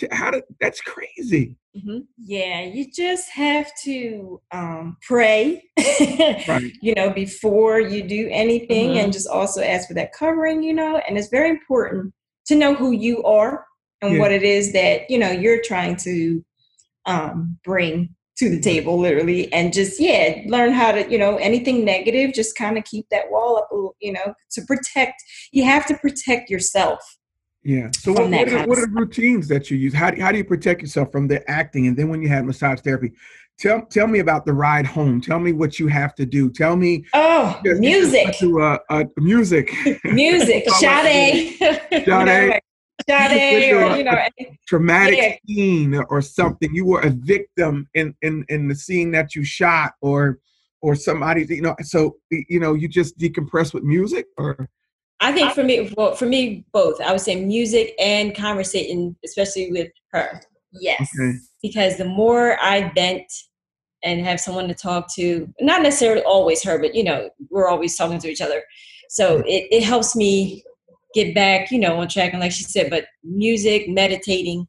To, 0.00 0.08
how 0.10 0.30
to, 0.32 0.42
that's 0.60 0.80
crazy. 0.80 1.56
Mhm. 1.76 2.06
Yeah, 2.18 2.62
you 2.62 2.90
just 2.90 3.30
have 3.30 3.70
to 3.84 4.40
um, 4.50 4.96
pray, 5.02 5.62
Right. 6.48 6.72
you 6.82 6.94
know, 6.94 7.10
before 7.10 7.78
you 7.80 8.02
do 8.02 8.28
anything, 8.30 8.90
Mhm. 8.94 9.04
and 9.04 9.12
just 9.12 9.28
also 9.28 9.62
ask 9.62 9.86
for 9.88 9.94
that 9.94 10.12
covering, 10.12 10.62
you 10.62 10.72
know. 10.74 11.00
And 11.08 11.16
it's 11.16 11.28
very 11.28 11.50
important 11.50 12.12
to 12.46 12.56
know 12.56 12.74
who 12.74 12.90
you 12.92 13.22
are 13.22 13.64
and 14.02 14.14
Yeah. 14.14 14.18
what 14.20 14.32
it 14.32 14.42
is 14.42 14.72
that 14.72 15.08
you 15.08 15.18
know 15.18 15.30
you're 15.30 15.62
trying 15.62 15.96
to 15.96 16.44
um, 17.06 17.58
bring 17.64 18.14
to 18.36 18.50
the 18.50 18.60
table, 18.60 18.98
literally, 18.98 19.52
and 19.52 19.72
just 19.72 20.00
yeah, 20.00 20.42
learn 20.46 20.72
how 20.72 20.92
to 20.92 21.10
you 21.10 21.18
know 21.18 21.36
anything 21.36 21.84
negative, 21.84 22.34
just 22.34 22.56
kind 22.56 22.76
of 22.76 22.84
keep 22.84 23.08
that 23.10 23.30
wall 23.30 23.58
up, 23.58 23.68
you 24.00 24.12
know, 24.12 24.34
to 24.50 24.62
protect. 24.62 25.22
You 25.52 25.64
have 25.64 25.86
to 25.86 25.96
protect 25.96 26.50
yourself. 26.50 27.00
Yeah. 27.64 27.88
So 27.96 28.12
what, 28.12 28.30
what, 28.30 28.48
are, 28.52 28.66
what 28.66 28.78
are 28.78 28.86
the 28.86 28.92
routines 28.92 29.48
that 29.48 29.70
you 29.70 29.78
use? 29.78 29.94
How 29.94 30.10
do, 30.10 30.20
how 30.20 30.30
do 30.30 30.36
you 30.36 30.44
protect 30.44 30.82
yourself 30.82 31.10
from 31.10 31.26
the 31.26 31.48
acting? 31.50 31.86
And 31.86 31.96
then 31.96 32.10
when 32.10 32.20
you 32.20 32.28
have 32.28 32.44
massage 32.44 32.80
therapy, 32.80 33.12
tell 33.58 33.86
tell 33.86 34.06
me 34.06 34.18
about 34.18 34.44
the 34.44 34.52
ride 34.52 34.84
home. 34.84 35.20
Tell 35.20 35.38
me 35.38 35.52
what 35.52 35.78
you 35.78 35.88
have 35.88 36.14
to 36.16 36.26
do. 36.26 36.50
Tell 36.50 36.76
me 36.76 37.04
Oh, 37.14 37.58
music, 37.64 38.34
to 38.38 38.60
uh, 38.60 38.78
uh, 38.90 39.04
music, 39.16 39.72
music, 40.04 40.68
Sade. 40.78 41.56
Sade. 42.04 42.60
You 43.08 43.14
Sade, 43.16 43.72
or 43.72 43.96
you 43.96 44.04
know, 44.04 44.12
a 44.12 44.58
traumatic 44.66 45.18
Yeah. 45.18 45.36
scene 45.46 45.94
or 46.08 46.22
something. 46.22 46.74
You 46.74 46.86
were 46.86 47.00
a 47.00 47.10
victim 47.10 47.88
in 47.94 48.14
in 48.22 48.44
in 48.48 48.68
the 48.68 48.74
scene 48.74 49.10
that 49.12 49.34
you 49.34 49.44
shot, 49.44 49.94
or 50.00 50.38
or 50.80 50.94
somebody. 50.94 51.46
You 51.48 51.62
know, 51.62 51.76
so 51.82 52.16
you 52.30 52.60
know 52.60 52.74
you 52.74 52.88
just 52.88 53.18
decompress 53.18 53.74
with 53.74 53.82
music, 53.84 54.26
or 54.36 54.68
I 55.20 55.32
think 55.32 55.52
for 55.52 55.64
me, 55.64 55.92
well, 55.96 56.14
for 56.14 56.26
me, 56.26 56.64
both. 56.72 57.00
I 57.00 57.12
would 57.12 57.20
say 57.20 57.42
music 57.42 57.94
and 57.98 58.34
conversating, 58.34 59.16
especially 59.24 59.70
with 59.72 59.90
her. 60.12 60.40
Yes. 60.72 61.08
Okay. 61.18 61.38
Because 61.62 61.96
the 61.96 62.04
more 62.04 62.58
I 62.60 62.92
vent 62.94 63.32
and 64.02 64.20
have 64.20 64.38
someone 64.38 64.68
to 64.68 64.74
talk 64.74 65.12
to, 65.14 65.48
not 65.60 65.82
necessarily 65.82 66.22
always 66.22 66.62
her, 66.64 66.78
but 66.78 66.94
you 66.94 67.04
know, 67.04 67.30
we're 67.48 67.68
always 67.68 67.96
talking 67.96 68.18
to 68.18 68.28
each 68.28 68.42
other. 68.42 68.62
So 69.08 69.38
it, 69.46 69.68
it 69.70 69.82
helps 69.82 70.14
me 70.14 70.62
get 71.14 71.34
back, 71.34 71.70
you 71.70 71.78
know, 71.78 71.96
on 72.00 72.08
track. 72.08 72.32
And 72.32 72.40
like 72.40 72.52
she 72.52 72.64
said, 72.64 72.90
but 72.90 73.06
music, 73.22 73.88
meditating, 73.88 74.66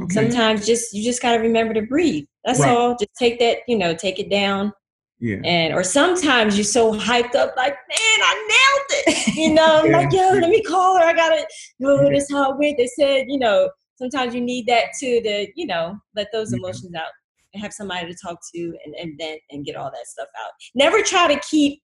Okay. 0.00 0.14
sometimes 0.14 0.64
just 0.66 0.94
you 0.94 1.04
just 1.04 1.20
gotta 1.20 1.40
remember 1.40 1.74
to 1.74 1.82
breathe. 1.82 2.24
That's 2.44 2.60
Right. 2.60 2.70
all. 2.70 2.96
Just 2.96 3.10
take 3.18 3.38
that, 3.40 3.58
you 3.68 3.76
know, 3.76 3.92
take 3.94 4.18
it 4.18 4.30
down. 4.30 4.72
Yeah. 5.18 5.36
And 5.44 5.74
or 5.74 5.82
sometimes 5.84 6.56
you're 6.56 6.64
so 6.64 6.94
hyped 6.94 7.34
up, 7.34 7.52
like, 7.56 7.74
man, 7.74 8.20
I 8.22 8.34
nailed 8.48 9.06
it. 9.06 9.34
You 9.36 9.52
know, 9.54 9.82
Yeah. 9.84 9.96
like, 9.98 10.12
yo, 10.12 10.30
let 10.40 10.48
me 10.48 10.62
call 10.62 10.96
her. 10.96 11.04
I 11.04 11.12
gotta 11.12 11.46
oh, 11.84 12.02
Yeah. 12.04 12.10
this 12.10 12.28
how 12.30 12.52
it 12.52 12.58
went. 12.58 12.78
They 12.78 12.86
said, 12.86 13.26
you 13.28 13.38
know, 13.38 13.68
sometimes 13.96 14.34
you 14.34 14.40
need 14.40 14.66
that 14.68 14.84
too 14.98 15.20
to, 15.20 15.46
you 15.54 15.66
know, 15.66 15.98
let 16.16 16.28
those 16.32 16.52
Yeah. 16.52 16.58
emotions 16.58 16.94
out 16.94 17.08
and 17.52 17.62
have 17.62 17.74
somebody 17.74 18.06
to 18.10 18.18
talk 18.24 18.38
to 18.54 18.60
and, 18.86 18.94
and 18.94 19.18
vent 19.18 19.40
and 19.50 19.66
get 19.66 19.76
all 19.76 19.90
that 19.90 20.06
stuff 20.06 20.28
out. 20.42 20.52
Never 20.74 21.02
try 21.02 21.32
to 21.34 21.38
keep 21.50 21.82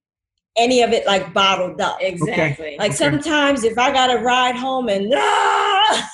any 0.57 0.83
of 0.83 0.93
it 0.93 1.07
like 1.07 1.33
bottled 1.33 1.81
up. 1.81 1.99
Exactly. 2.01 2.77
Like 2.79 2.93
Okay. 2.93 2.97
sometimes 2.97 3.65
if 3.65 3.79
I 3.79 3.93
gotta 3.93 4.19
ride 4.21 4.57
home 4.57 4.89
and 4.89 5.13
ah, 5.15 6.11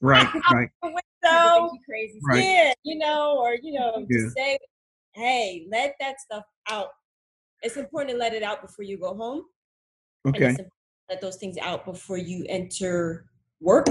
Right. 0.00 0.26
Right. 0.52 0.68
People 0.82 0.98
so 1.24 1.70
you 1.72 1.78
crazy. 1.88 2.18
Right. 2.22 2.44
yeah, 2.44 2.72
you 2.82 2.98
know, 2.98 3.38
or 3.38 3.54
you 3.62 3.72
know, 3.72 4.06
Yeah. 4.10 4.18
just 4.24 4.36
say, 4.36 4.58
hey, 5.12 5.66
let 5.70 5.94
that 6.00 6.20
stuff 6.20 6.44
out. 6.68 6.88
It's 7.62 7.76
important 7.78 8.10
to 8.12 8.16
let 8.18 8.34
it 8.34 8.42
out 8.42 8.60
before 8.60 8.84
you 8.84 8.98
go 8.98 9.14
home. 9.14 9.44
and 10.26 10.36
Okay. 10.36 10.50
it's 10.50 10.70
let 11.10 11.20
those 11.20 11.36
things 11.36 11.56
out 11.58 11.84
before 11.84 12.16
you 12.18 12.46
enter 12.48 13.26
work 13.60 13.86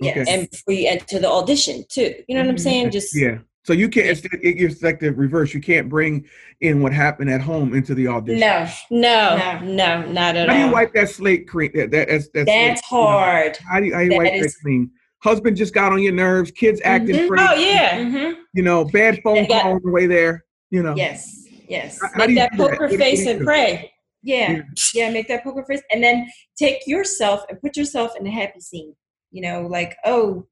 Yes. 0.00 0.16
Okay. 0.18 0.24
and 0.34 0.50
before 0.50 0.72
you 0.74 0.88
enter 0.88 1.18
the 1.18 1.28
audition 1.30 1.84
too. 1.88 2.14
You 2.28 2.34
know 2.34 2.42
what 2.42 2.50
I'm 2.50 2.56
Mhm. 2.56 2.60
saying? 2.60 2.90
Just 2.90 3.14
Yeah. 3.14 3.38
So 3.66 3.72
you 3.72 3.88
can't. 3.88 4.06
It's, 4.06 4.24
it, 4.24 4.30
it's 4.42 4.80
like 4.80 5.00
the 5.00 5.12
reverse. 5.12 5.52
You 5.52 5.60
can't 5.60 5.88
bring 5.88 6.24
in 6.60 6.82
what 6.82 6.92
happened 6.92 7.28
at 7.30 7.40
home 7.40 7.74
into 7.74 7.96
the 7.96 8.06
audition. 8.06 8.38
no. 8.38 8.68
no, 8.92 9.58
No. 9.60 9.60
no, 9.64 10.12
not 10.12 10.36
at 10.36 10.48
all. 10.48 10.54
How 10.54 10.62
do 10.62 10.68
you 10.68 10.72
wipe 10.72 10.94
that 10.94 11.08
slate 11.10 11.48
clean? 11.48 11.72
That, 11.74 11.90
that, 11.90 12.06
that's, 12.06 12.28
that's, 12.32 12.46
That's 12.46 12.80
you 12.92 12.96
hard. 12.96 13.56
how 13.68 13.80
do 13.80 13.86
you, 13.86 13.94
how 13.94 14.00
you 14.02 14.10
That 14.10 14.18
wipe 14.18 14.32
that 14.34 14.44
is- 14.46 14.56
clean? 14.58 14.88
Husband 15.24 15.56
just 15.56 15.74
got 15.74 15.90
on 15.90 16.00
your 16.00 16.12
nerves. 16.12 16.52
Kids 16.52 16.80
acting 16.84 17.16
Mhm. 17.16 17.28
crazy. 17.28 17.44
Oh 17.50 17.54
yeah. 17.56 17.98
Mm-hmm. 17.98 18.40
You 18.54 18.62
know, 18.62 18.84
bad 18.84 19.18
phone 19.24 19.34
They 19.34 19.46
got- 19.48 19.62
call 19.62 19.72
on 19.72 19.80
the 19.82 19.90
way 19.90 20.06
there. 20.06 20.44
You 20.70 20.84
know. 20.84 20.94
Yes. 20.94 21.44
Yes. 21.68 21.98
How- 22.00 22.06
how 22.12 22.18
Make 22.18 22.28
you 22.30 22.34
that 22.36 22.52
do 22.52 22.58
that? 22.58 22.70
poker 22.70 22.82
What 22.84 22.86
do 22.90 22.92
you 22.92 22.98
face 23.00 23.26
and 23.26 23.40
pray. 23.44 23.90
Yeah. 24.22 24.52
Yeah. 24.52 24.62
yeah. 24.94 25.10
Make 25.10 25.26
that 25.26 25.42
poker 25.42 25.64
face. 25.64 25.82
And 25.90 26.00
then 26.04 26.30
take 26.56 26.86
yourself 26.86 27.40
and 27.48 27.60
put 27.60 27.76
yourself 27.76 28.12
in 28.20 28.24
a 28.28 28.30
happy 28.30 28.60
scene. 28.60 28.94
You 29.32 29.42
know, 29.42 29.62
like, 29.66 29.96
oh, 30.04 30.46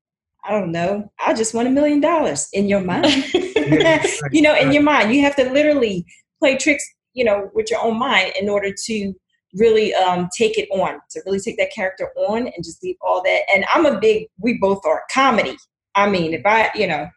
I 0.46 0.50
don't 0.50 0.72
know. 0.72 1.10
I 1.24 1.34
just 1.34 1.54
want 1.54 1.68
a 1.68 1.70
million 1.70 2.00
dollars 2.00 2.48
in 2.52 2.68
your 2.68 2.80
mind. 2.80 3.24
Yeah, 3.64 3.96
right, 4.22 4.30
you 4.30 4.42
know, 4.42 4.54
in 4.54 4.66
right. 4.66 4.74
your 4.74 4.82
mind. 4.82 5.14
You 5.14 5.22
have 5.22 5.36
to 5.36 5.50
literally 5.50 6.04
play 6.38 6.58
tricks, 6.58 6.84
you 7.14 7.24
know, 7.24 7.50
with 7.54 7.70
your 7.70 7.80
own 7.80 7.98
mind 7.98 8.34
in 8.38 8.50
order 8.50 8.74
to 8.86 9.14
really 9.54 9.94
um, 9.94 10.28
take 10.36 10.58
it 10.58 10.68
on, 10.70 10.98
to 11.12 11.22
really 11.24 11.40
take 11.40 11.56
that 11.56 11.72
character 11.72 12.10
on 12.28 12.42
and 12.42 12.62
just 12.62 12.82
leave 12.82 12.96
all 13.00 13.22
that. 13.22 13.40
And 13.54 13.64
I'm 13.72 13.86
a 13.86 13.98
big, 13.98 14.26
we 14.38 14.58
both 14.58 14.84
are 14.84 15.04
comedy. 15.10 15.56
I 15.94 16.10
mean, 16.10 16.34
if 16.34 16.42
I, 16.44 16.70
you 16.74 16.86
know, 16.86 17.08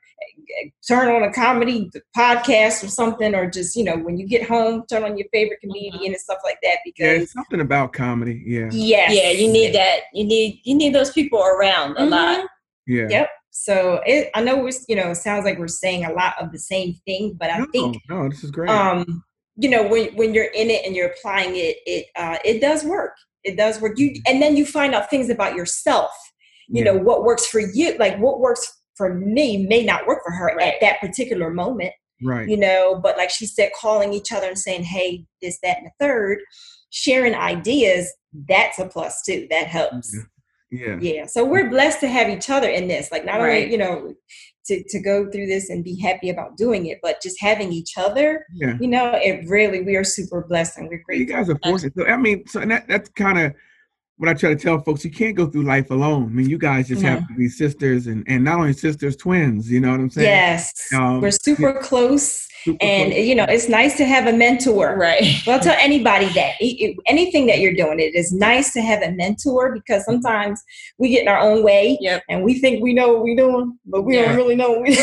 turn 0.87 1.09
on 1.09 1.27
a 1.27 1.33
comedy 1.33 1.89
podcast 2.17 2.83
or 2.83 2.87
something, 2.87 3.35
or 3.35 3.49
just, 3.49 3.75
you 3.75 3.83
know, 3.83 3.97
when 3.97 4.17
you 4.17 4.27
get 4.27 4.47
home, 4.47 4.83
turn 4.89 5.03
on 5.03 5.17
your 5.17 5.27
favorite 5.33 5.59
comedian 5.61 6.13
and 6.13 6.17
stuff 6.17 6.39
like 6.43 6.57
that, 6.63 6.77
Yeah, 6.85 6.91
because 6.95 7.23
it's 7.23 7.33
something 7.33 7.61
about 7.61 7.93
comedy. 7.93 8.43
Yeah. 8.45 8.69
Yeah. 8.71 9.11
Yeah, 9.11 9.31
you 9.31 9.51
need 9.51 9.75
that. 9.75 10.01
You 10.13 10.23
need 10.23 10.61
you 10.63 10.75
need 10.75 10.95
those 10.95 11.11
people 11.11 11.39
around 11.39 11.97
a 11.97 12.05
lot. 12.05 12.45
Yeah. 12.87 13.07
Yep. 13.09 13.29
So 13.51 14.01
it, 14.05 14.29
I 14.35 14.41
know 14.43 14.57
we're, 14.57 14.71
you 14.87 14.95
know, 14.95 15.09
it 15.11 15.15
sounds 15.15 15.45
like 15.45 15.57
we're 15.59 15.67
saying 15.67 16.05
a 16.05 16.13
lot 16.13 16.35
of 16.39 16.51
the 16.51 16.59
same 16.59 16.93
thing, 17.05 17.35
but 17.39 17.49
I 17.51 17.59
No, 17.59 17.65
think 17.71 17.97
no, 18.09 18.29
this 18.29 18.43
is 18.43 18.51
great. 18.51 18.69
um 18.69 19.23
you 19.59 19.69
know 19.69 19.87
when 19.87 20.15
when 20.15 20.33
you're 20.35 20.51
in 20.53 20.69
it 20.69 20.85
and 20.85 20.95
you're 20.95 21.07
applying 21.09 21.55
it 21.55 21.77
it 21.87 22.05
uh 22.15 22.37
it 22.45 22.61
does 22.61 22.83
work 22.83 23.13
it 23.43 23.57
does 23.57 23.81
work 23.81 23.97
you 23.97 24.13
and 24.27 24.39
then 24.41 24.55
you 24.55 24.63
find 24.65 24.93
out 24.93 25.09
things 25.09 25.29
about 25.31 25.55
yourself 25.55 26.11
you 26.67 26.83
Yeah. 26.85 26.91
know 26.91 26.99
what 26.99 27.23
works 27.23 27.47
for 27.47 27.59
you 27.59 27.97
like 27.97 28.19
what 28.19 28.39
works 28.39 28.71
for 28.95 29.15
me 29.15 29.65
may 29.65 29.83
not 29.83 30.05
work 30.05 30.21
for 30.23 30.31
her 30.31 30.53
Right. 30.55 30.75
at 30.75 30.81
that 30.81 30.99
particular 31.01 31.49
moment 31.49 31.91
right. 32.23 32.47
you 32.47 32.55
know 32.55 32.99
but 33.01 33.17
like 33.17 33.31
she 33.31 33.47
said 33.47 33.71
calling 33.79 34.13
each 34.13 34.31
other 34.31 34.45
and 34.47 34.59
saying 34.59 34.83
hey 34.83 35.25
this 35.41 35.57
that 35.63 35.77
and 35.79 35.87
the 35.87 35.91
third 35.99 36.37
sharing 36.91 37.33
ideas 37.33 38.13
that's 38.47 38.77
a 38.77 38.85
plus 38.85 39.23
too 39.23 39.47
that 39.49 39.65
helps 39.65 40.13
Yeah. 40.15 40.21
Yeah 40.71 40.97
Yeah. 40.99 41.25
so 41.25 41.45
we're 41.45 41.69
blessed 41.69 41.99
to 42.01 42.07
have 42.07 42.29
each 42.29 42.49
other 42.49 42.69
in 42.69 42.87
this 42.87 43.11
like 43.11 43.25
not 43.25 43.39
Right. 43.39 43.63
only 43.63 43.71
you 43.71 43.77
know 43.77 44.13
to, 44.65 44.83
to 44.89 44.99
go 44.99 45.31
through 45.31 45.47
this 45.47 45.69
and 45.69 45.81
be 45.83 45.97
happy 45.97 46.29
about 46.29 46.57
doing 46.57 46.87
it 46.87 46.99
but 47.01 47.21
just 47.21 47.37
having 47.39 47.71
each 47.71 47.93
other 47.97 48.45
Yeah. 48.53 48.77
you 48.81 48.87
know, 48.89 49.11
it 49.13 49.47
really 49.47 49.81
we 49.81 49.95
are 49.95 50.03
super 50.03 50.45
blessed 50.47 50.77
and 50.77 50.89
we're 50.89 51.01
great. 51.05 51.19
You 51.19 51.25
guys 51.25 51.49
are 51.49 51.57
fortunate. 51.63 51.93
So 51.97 52.05
I 52.05 52.17
mean, 52.17 52.45
so 52.47 52.59
that 52.59 52.85
that's 52.89 53.07
kind 53.11 53.39
of 53.39 53.53
what 54.17 54.29
I 54.29 54.33
try 54.33 54.49
to 54.49 54.55
tell 54.55 54.79
folks. 54.81 55.05
You 55.05 55.11
can't 55.11 55.35
go 55.35 55.45
through 55.45 55.63
life 55.63 55.91
alone. 55.91 56.23
I 56.23 56.27
mean, 56.29 56.49
you 56.49 56.57
guys 56.57 56.87
just 56.87 57.01
have 57.03 57.27
to 57.27 57.33
be 57.35 57.47
sisters, 57.47 58.07
and 58.07 58.23
and 58.27 58.43
not 58.43 58.59
only 58.59 58.73
sisters, 58.73 59.15
twins. 59.15 59.69
You 59.69 59.79
know 59.79 59.91
what 59.91 59.99
I'm 59.99 60.09
saying? 60.09 60.27
Yes, 60.27 60.91
Um, 60.93 61.21
we're 61.21 61.31
super 61.31 61.73
close, 61.73 62.47
Super 62.63 62.77
and 62.81 63.11
close. 63.13 63.25
you 63.27 63.35
know, 63.35 63.45
it's 63.47 63.69
nice 63.69 63.95
to 63.97 64.05
have 64.05 64.25
a 64.27 64.33
mentor. 64.33 64.95
Right. 64.97 65.23
Well, 65.45 65.57
I'll 65.57 65.63
tell 65.63 65.75
anybody 65.79 66.25
that 66.33 66.53
anything 67.07 67.45
that 67.47 67.59
you're 67.59 67.73
doing, 67.75 67.99
it 67.99 68.15
is 68.15 68.33
nice 68.33 68.73
to 68.73 68.81
have 68.81 69.01
a 69.03 69.11
mentor 69.11 69.71
because 69.73 70.03
sometimes 70.05 70.61
we 70.97 71.09
get 71.09 71.21
in 71.21 71.27
our 71.27 71.39
own 71.39 71.63
way 71.63 71.97
Yep. 72.01 72.23
and 72.29 72.43
we 72.43 72.59
think 72.59 72.81
we 72.83 72.93
know 72.93 73.13
what 73.13 73.23
we're 73.23 73.35
doing, 73.37 73.77
but 73.85 74.01
we 74.01 74.15
Yeah. 74.17 74.25
don't 74.27 74.35
really 74.35 74.55
know. 74.55 74.71
What 74.71 74.81
we 74.81 74.95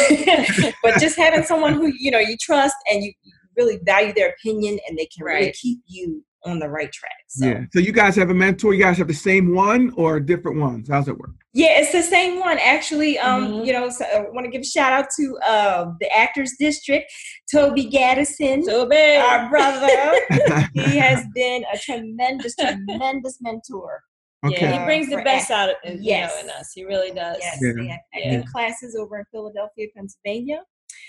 but 0.83 0.95
just 1.01 1.17
having 1.17 1.45
someone 1.45 1.75
who 1.75 1.93
you 1.99 2.11
know 2.11 2.19
you 2.19 2.37
trust 2.41 2.75
and 2.91 3.03
you 3.03 3.13
you 3.23 3.33
really 3.57 3.79
value 3.85 4.13
their 4.13 4.31
opinion 4.31 4.79
and 4.89 4.99
they 4.99 5.07
can 5.07 5.25
really 5.25 5.53
keep 5.53 5.79
you 5.87 6.23
on 6.45 6.59
the 6.59 6.69
right 6.69 6.93
track. 6.93 7.13
So. 7.29 7.47
Yeah. 7.47 7.65
So 7.73 7.79
you 7.79 7.93
guys 7.93 8.15
have 8.17 8.31
a 8.31 8.35
mentor. 8.35 8.75
You 8.75 8.83
guys 8.83 8.99
have 8.99 9.09
the 9.09 9.15
same 9.15 9.55
one 9.55 9.93
or 9.97 10.21
different 10.21 10.59
ones? 10.61 10.89
How's 10.89 11.09
it 11.09 11.17
work? 11.19 11.31
Yeah, 11.53 11.79
it's 11.81 11.93
the 11.93 12.03
same 12.03 12.41
one 12.41 12.59
actually. 12.59 13.19
Um, 13.19 13.47
Mhm. 13.47 13.67
you 13.67 13.73
know, 13.73 13.89
so 13.89 14.05
I 14.05 14.21
want 14.31 14.45
to 14.45 14.51
give 14.51 14.63
a 14.63 14.65
shout 14.65 14.93
out 14.93 15.07
to 15.19 15.39
uh, 15.47 15.93
the 16.01 16.15
Actors 16.17 16.53
District, 16.59 17.11
Toby 17.51 17.89
Gaddison, 17.91 18.67
Toby, 18.67 19.17
our 19.17 19.49
brother. 19.49 20.15
he 20.75 20.97
has 20.97 21.25
been 21.35 21.65
a 21.73 21.79
tremendous, 21.79 22.55
tremendous 22.57 23.39
mentor. 23.41 24.03
okay. 24.45 24.57
Yeah, 24.61 24.79
he 24.81 24.85
brings 24.85 25.09
the 25.09 25.23
best 25.23 25.51
act- 25.51 25.53
out 25.53 25.71
of 25.71 25.95
you 25.95 26.01
Yes. 26.03 26.33
know, 26.35 26.41
in 26.45 26.51
us. 26.51 26.73
He 26.75 26.85
really 26.85 27.13
does. 27.13 27.39
Yes, 27.41 27.59
Yeah. 27.63 27.73
they 27.77 27.87
have 27.89 28.01
Yeah. 28.15 28.25
acting 28.35 28.45
classes 28.53 28.95
over 28.97 29.19
in 29.19 29.25
Philadelphia, 29.31 29.87
Pennsylvania, 29.97 30.61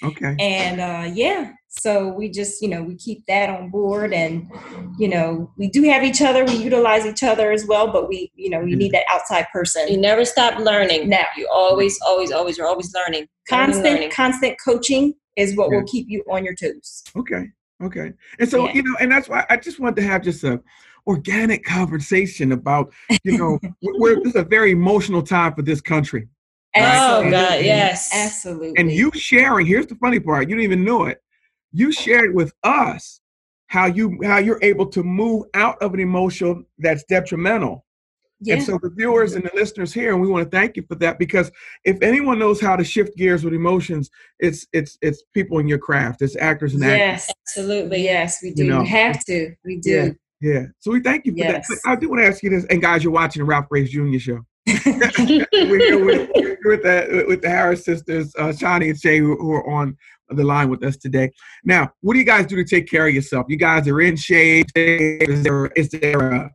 Okay. 0.03 0.35
and 0.39 0.79
uh, 0.81 1.09
yeah, 1.13 1.51
so 1.67 2.09
we 2.09 2.29
just 2.29 2.61
you 2.61 2.67
know 2.67 2.83
we 2.83 2.95
keep 2.95 3.25
that 3.27 3.49
on 3.49 3.69
board, 3.69 4.13
and 4.13 4.49
you 4.99 5.07
know 5.07 5.51
we 5.57 5.69
do 5.69 5.83
have 5.83 6.03
each 6.03 6.21
other. 6.21 6.43
We 6.45 6.55
utilize 6.57 7.05
each 7.05 7.23
other 7.23 7.51
as 7.51 7.65
well, 7.65 7.91
but 7.91 8.07
we 8.09 8.31
you 8.35 8.49
know 8.49 8.59
we 8.59 8.75
need 8.75 8.91
that 8.91 9.05
outside 9.11 9.47
person. 9.51 9.87
You 9.87 9.97
never 9.97 10.25
stop 10.25 10.59
learning. 10.59 11.09
No. 11.09 11.19
You 11.37 11.47
always, 11.51 11.97
always, 12.05 12.31
always, 12.31 12.57
you're 12.57 12.67
always 12.67 12.93
learning. 12.93 13.27
Learning, 13.51 13.65
Constant, 13.73 13.93
learning. 13.95 14.11
constant 14.11 14.57
coaching 14.63 15.13
is 15.35 15.55
what 15.55 15.69
Yeah. 15.71 15.77
will 15.79 15.87
keep 15.87 16.07
you 16.09 16.23
on 16.31 16.43
your 16.45 16.55
toes. 16.55 17.03
Okay. 17.15 17.45
Okay. 17.83 18.11
And 18.39 18.49
so, 18.49 18.65
Yeah. 18.67 18.73
you 18.73 18.83
know, 18.83 18.95
and 19.01 19.11
that's 19.11 19.27
why 19.27 19.45
I 19.49 19.57
just 19.57 19.79
wanted 19.79 19.97
to 19.97 20.03
have 20.03 20.21
just 20.23 20.43
a 20.45 20.61
organic 21.07 21.63
conversation 21.63 22.51
about, 22.53 22.91
you 23.23 23.37
know, 23.37 23.59
we're, 23.83 23.99
we're- 23.99 24.15
this 24.23 24.33
is 24.33 24.41
a 24.41 24.43
very 24.45 24.71
emotional 24.71 25.21
time 25.21 25.53
for 25.53 25.61
this 25.61 25.81
country. 25.81 26.27
Oh 26.77 27.29
God, 27.29 27.63
yes. 27.63 28.09
Absolutely. 28.13 28.73
And 28.77 28.91
you 28.91 29.11
sharing, 29.13 29.65
here's 29.65 29.87
the 29.87 29.95
funny 29.95 30.19
part, 30.19 30.49
you 30.49 30.55
didn't 30.55 30.63
even 30.71 30.83
know 30.83 31.05
it. 31.05 31.19
You 31.71 31.91
shared 31.91 32.33
with 32.35 32.53
us 32.63 33.21
how 33.67 33.85
you 33.87 34.17
how 34.23 34.37
you're 34.37 34.59
able 34.61 34.85
to 34.87 35.03
move 35.03 35.45
out 35.53 35.81
of 35.81 35.93
an 35.93 35.99
emotion 35.99 36.65
that's 36.77 37.03
detrimental. 37.05 37.85
yeah. 38.41 38.55
And 38.55 38.63
so 38.63 38.77
the 38.81 38.89
viewers 38.89 39.33
and 39.33 39.43
the 39.43 39.51
listeners 39.55 39.91
here, 39.93 40.11
and 40.13 40.21
we 40.21 40.27
want 40.27 40.49
to 40.49 40.57
thank 40.57 40.77
you 40.77 40.83
for 40.87 40.95
that 40.95 41.17
because 41.19 41.51
if 41.83 42.01
anyone 42.01 42.37
knows 42.39 42.61
how 42.61 42.75
to 42.75 42.83
shift 42.83 43.15
gears 43.17 43.43
with 43.43 43.53
emotions, 43.53 44.09
it's 44.39 44.67
it's 44.73 44.97
it's 45.01 45.23
people 45.33 45.59
in 45.59 45.67
your 45.67 45.79
craft, 45.79 46.21
it's 46.21 46.35
actors 46.37 46.73
and 46.75 46.83
actors. 46.83 46.97
yes. 46.99 47.33
Absolutely. 47.47 48.03
Yes, 48.03 48.39
we 48.43 48.53
do. 48.53 48.65
know. 48.65 48.81
We 48.81 48.87
have 48.89 49.23
to. 49.25 49.55
We 49.65 49.77
do. 49.77 50.15
Yeah. 50.41 50.65
So 50.79 50.91
we 50.91 50.99
thank 51.01 51.25
you 51.25 51.31
for 51.31 51.39
Yes. 51.39 51.67
that. 51.67 51.79
But 51.83 51.91
I 51.91 51.95
do 51.95 52.09
want 52.09 52.21
to 52.21 52.27
ask 52.27 52.43
you 52.43 52.49
this, 52.51 52.65
and 52.65 52.81
guys, 52.81 53.03
you're 53.03 53.13
watching 53.13 53.39
the 53.41 53.45
Ralph 53.45 53.67
Graves 53.69 53.89
Jr. 53.91 54.17
show. 54.19 54.45
We're 54.67 55.79
here 55.79 56.03
with, 56.05 56.29
with 56.63 56.83
the 56.83 57.25
with 57.27 57.41
the 57.41 57.49
Harris 57.49 57.85
sisters, 57.85 58.33
uh, 58.37 58.45
Shani 58.47 58.89
and 58.89 58.99
Shay, 58.99 59.19
who, 59.19 59.35
who 59.37 59.51
are 59.53 59.69
on 59.69 59.95
the 60.29 60.43
line 60.43 60.69
with 60.69 60.83
us 60.83 60.97
today. 60.97 61.31
Now, 61.63 61.91
what 62.01 62.13
do 62.13 62.19
you 62.19 62.25
guys 62.25 62.47
do 62.47 62.55
to 62.55 62.63
take 62.65 62.89
care 62.89 63.07
of 63.07 63.13
yourself? 63.13 63.45
You 63.47 63.57
guys 63.57 63.87
are 63.87 64.01
in 64.01 64.15
shape. 64.15 64.67
Is 64.75 65.43
there 65.43 65.67
is 65.67 65.89
there 65.89 66.19
a 66.33 66.51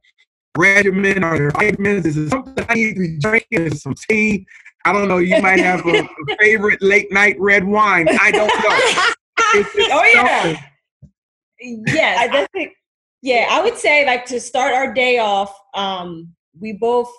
regimen? 0.59 1.23
Are 1.23 1.39
there 1.39 1.51
vitamins? 1.53 2.05
Is 2.07 2.17
there 2.17 2.29
something 2.29 2.67
I 2.69 2.75
need 2.75 2.95
to 2.95 3.01
be 3.01 3.19
drinking? 3.19 3.47
Is 3.67 3.71
there 3.73 3.79
some 3.79 3.95
tea? 4.09 4.47
I 4.85 4.93
don't 4.93 5.09
know. 5.09 5.19
You 5.19 5.41
might 5.43 5.61
have 5.61 5.85
a, 5.87 6.01
a 6.01 6.09
favorite 6.41 6.83
late 6.83 7.13
night 7.13 7.37
red 7.39 7.65
wine. 7.65 8.09
I 8.21 8.31
don't 8.31 8.49
know. 8.49 8.77
It's- 8.77 9.17
it's 9.53 9.75
Oh, 9.93 10.05
yeah. 10.15 10.43
something. 10.43 11.85
Yes. 11.89 12.19
I 12.19 12.27
definitely, 12.29 12.73
yeah, 13.23 13.47
I 13.51 13.63
would 13.63 13.77
say 13.77 14.07
like 14.07 14.25
to 14.27 14.41
start 14.41 14.73
our 14.73 14.95
day 14.95 15.19
off, 15.19 15.55
um, 15.75 16.33
we 16.59 16.73
both 16.73 17.13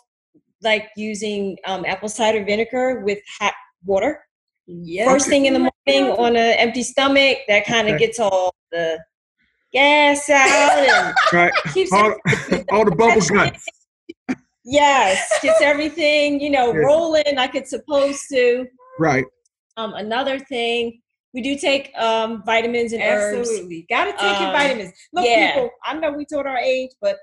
like 0.63 0.89
using 0.95 1.57
um, 1.65 1.85
apple 1.85 2.09
cider 2.09 2.43
vinegar 2.43 3.01
with 3.03 3.19
hot 3.39 3.53
water. 3.85 4.23
Yeah. 4.67 5.05
First 5.05 5.27
thing 5.27 5.45
in 5.45 5.53
the 5.53 5.59
morning 5.59 6.11
on 6.17 6.35
an 6.35 6.55
empty 6.59 6.83
stomach, 6.83 7.39
that 7.47 7.65
kind 7.65 7.87
of 7.87 7.95
Okay. 7.95 8.05
gets 8.05 8.19
all 8.19 8.53
the 8.71 8.99
gas 9.73 10.29
out 10.29 10.77
and 10.87 11.15
Right. 11.33 11.51
keeps 11.73 11.91
All, 11.91 12.13
all 12.71 12.85
the 12.85 12.95
bubbles 12.95 13.29
guts. 13.31 13.65
yes, 14.63 15.39
gets 15.41 15.61
everything 15.61 16.39
you 16.39 16.49
know 16.49 16.73
Yeah. 16.73 16.79
rolling 16.81 17.35
like 17.35 17.55
it's 17.55 17.69
supposed 17.71 18.21
to. 18.31 18.67
Right. 18.99 19.25
Um, 19.77 19.93
another 19.95 20.37
thing, 20.39 21.01
we 21.33 21.41
do 21.41 21.55
take 21.57 21.91
um, 21.97 22.43
vitamins 22.45 22.93
and 22.93 23.01
herbs. 23.01 23.49
Absolutely. 23.49 23.85
Got 23.89 24.05
to 24.05 24.11
take 24.11 24.39
your 24.39 24.49
Um, 24.49 24.53
vitamins. 24.53 24.91
Look, 25.13 25.25
yeah. 25.25 25.53
people, 25.53 25.69
I 25.85 25.93
know 25.95 26.11
we 26.11 26.25
told 26.25 26.45
our 26.45 26.57
age, 26.57 26.91
but 27.01 27.17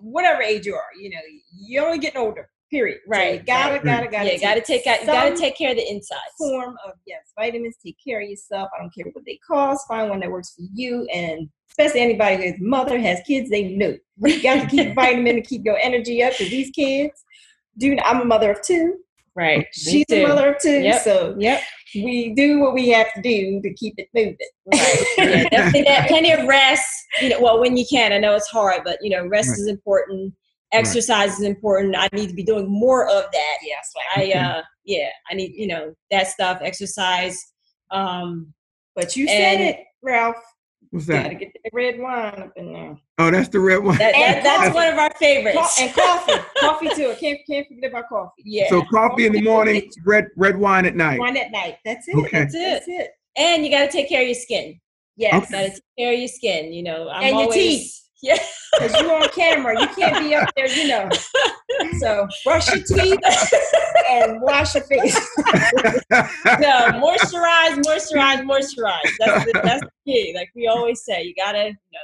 whatever 0.00 0.40
age 0.40 0.66
you 0.66 0.74
are, 0.76 0.86
you 0.98 1.10
know, 1.10 1.18
you're 1.66 1.84
only 1.84 1.98
getting 1.98 2.20
older, 2.20 2.48
period. 2.70 3.00
Right, 3.06 3.44
gotta, 3.44 3.74
right. 3.74 3.84
gotta, 3.84 4.06
gotta, 4.08 4.30
mm. 4.30 4.32
yeah, 4.32 4.38
got 4.38 4.54
to 4.54 4.60
take 4.60 4.86
out. 4.86 5.00
You 5.00 5.06
got 5.06 5.28
to 5.28 5.36
take 5.36 5.56
care 5.56 5.70
of 5.70 5.76
the 5.76 5.88
insides. 5.90 6.20
form 6.38 6.76
of, 6.86 6.92
yes, 7.06 7.32
vitamins. 7.38 7.76
Take 7.84 7.96
care 8.02 8.22
of 8.22 8.28
yourself. 8.28 8.68
I 8.76 8.80
don't 8.80 8.94
care 8.94 9.06
what 9.12 9.24
they 9.24 9.38
cost. 9.46 9.86
Find 9.88 10.08
one 10.10 10.20
that 10.20 10.30
works 10.30 10.54
for 10.54 10.62
you. 10.72 11.06
And 11.12 11.48
especially 11.70 12.00
anybody 12.00 12.36
who 12.36 12.42
has 12.42 12.54
mother, 12.60 12.98
has 12.98 13.20
kids, 13.26 13.50
they 13.50 13.74
know. 13.74 13.96
You 14.18 14.42
got 14.42 14.62
to 14.62 14.66
keep 14.66 14.94
vitamin 14.94 15.36
to 15.36 15.42
keep 15.42 15.64
your 15.64 15.78
energy 15.78 16.22
up 16.22 16.32
because 16.32 16.50
these 16.50 16.70
kids 16.70 17.24
do. 17.78 17.96
I'm 18.04 18.20
a 18.20 18.24
mother 18.24 18.52
of 18.52 18.62
two. 18.62 18.98
Right. 19.34 19.66
She's 19.72 20.04
a 20.10 20.26
mother 20.26 20.54
of 20.54 20.60
two. 20.60 20.80
Yep. 20.80 21.02
So 21.02 21.36
Yep. 21.38 21.62
we 21.94 22.34
do 22.34 22.58
what 22.58 22.74
we 22.74 22.88
have 22.88 23.12
to 23.14 23.22
do 23.22 23.60
to 23.62 23.74
keep 23.74 23.94
it 23.96 24.08
moving. 24.14 24.36
Right. 24.66 25.04
Yeah, 25.16 25.44
definitely 25.50 25.82
that 25.82 26.08
plenty 26.08 26.32
of 26.32 26.46
rest. 26.46 26.84
You 27.22 27.30
know, 27.30 27.40
well, 27.40 27.60
when 27.60 27.76
you 27.76 27.84
can. 27.88 28.12
I 28.12 28.18
know 28.18 28.34
it's 28.34 28.48
hard, 28.48 28.82
but 28.84 28.98
you 29.00 29.10
know, 29.10 29.26
rest 29.26 29.50
Right. 29.50 29.58
is 29.58 29.66
important. 29.68 30.34
Exercise 30.72 31.32
is 31.38 31.42
important. 31.42 31.96
I 31.98 32.08
need 32.12 32.28
to 32.28 32.34
be 32.34 32.44
doing 32.44 32.68
more 32.68 33.04
of 33.08 33.24
that. 33.32 33.56
Yes. 33.64 33.92
I 34.16 34.32
uh 34.32 34.62
yeah, 34.84 35.08
I 35.30 35.34
need, 35.34 35.52
you 35.54 35.66
know, 35.66 35.94
that 36.10 36.28
stuff, 36.28 36.58
exercise. 36.62 37.38
Um 37.90 38.52
But 38.94 39.16
you 39.16 39.26
said 39.26 39.60
And- 39.60 39.62
it, 39.70 39.80
Ralph. 40.02 40.36
What's 40.92 41.06
Got 41.06 41.28
to 41.28 41.34
get 41.36 41.52
the 41.52 41.70
red 41.72 42.00
wine 42.00 42.34
up 42.42 42.52
in 42.56 42.72
there. 42.72 42.96
Oh, 43.18 43.30
that's 43.30 43.48
the 43.48 43.60
red 43.60 43.78
one. 43.78 43.96
that, 43.98 44.10
that 44.12 44.42
that's 44.42 44.62
coffee. 44.64 44.74
one 44.74 44.88
of 44.88 44.98
our 44.98 45.10
Co- 45.10 45.18
favorites. 45.20 45.80
and 45.80 45.94
coffee, 45.94 46.32
coffee 46.58 46.88
too. 46.96 47.10
I 47.12 47.14
can't 47.14 47.38
can't 47.48 47.68
forget 47.68 47.90
about 47.90 48.08
coffee. 48.08 48.42
yeah. 48.44 48.68
So 48.68 48.82
coffee 48.90 49.24
in 49.26 49.32
the 49.32 49.40
morning, 49.42 49.88
red 50.04 50.26
red 50.36 50.56
wine 50.58 50.86
at 50.86 50.96
night. 50.96 51.20
Wine 51.20 51.36
at 51.36 51.52
night. 51.52 51.76
That's 51.84 52.08
it. 52.08 52.16
Okay. 52.16 52.38
That's 52.40 52.54
it. 52.56 52.58
That's 52.58 52.88
it. 52.88 53.10
and 53.36 53.64
you 53.64 53.70
got 53.70 53.84
to 53.86 53.92
take 53.92 54.08
care 54.08 54.22
of 54.22 54.26
your 54.26 54.34
skin. 54.34 54.80
Yes. 55.16 55.48
Got 55.52 55.60
to 55.60 55.70
take 55.70 55.82
care 55.96 56.12
of 56.12 56.18
your 56.18 56.26
skin, 56.28 56.72
you 56.72 56.82
know. 56.82 57.08
I'm 57.08 57.22
And 57.22 57.38
your 57.38 57.52
teeth. 57.52 57.94
Yeah. 58.22 58.38
Because 58.78 59.00
you're 59.00 59.22
on 59.22 59.28
camera. 59.30 59.80
You 59.80 59.88
can't 59.88 60.22
be 60.22 60.34
up 60.34 60.48
there, 60.54 60.68
you 60.68 60.88
know. 60.88 61.08
So 61.98 62.28
brush 62.44 62.68
your 62.68 62.82
teeth 62.84 63.18
and 64.10 64.40
wash 64.42 64.74
your 64.74 64.84
face. 64.84 65.14
no, 66.10 67.00
moisturize, 67.00 67.78
moisturize, 67.84 68.42
moisturize. 68.44 69.10
That's 69.18 69.44
the, 69.44 69.60
that's 69.64 69.80
the 69.82 69.90
key. 70.06 70.32
Like 70.36 70.50
we 70.54 70.66
always 70.66 71.02
say, 71.04 71.22
you 71.24 71.34
gotta 71.34 71.68
you 71.68 71.72
know, 71.72 71.98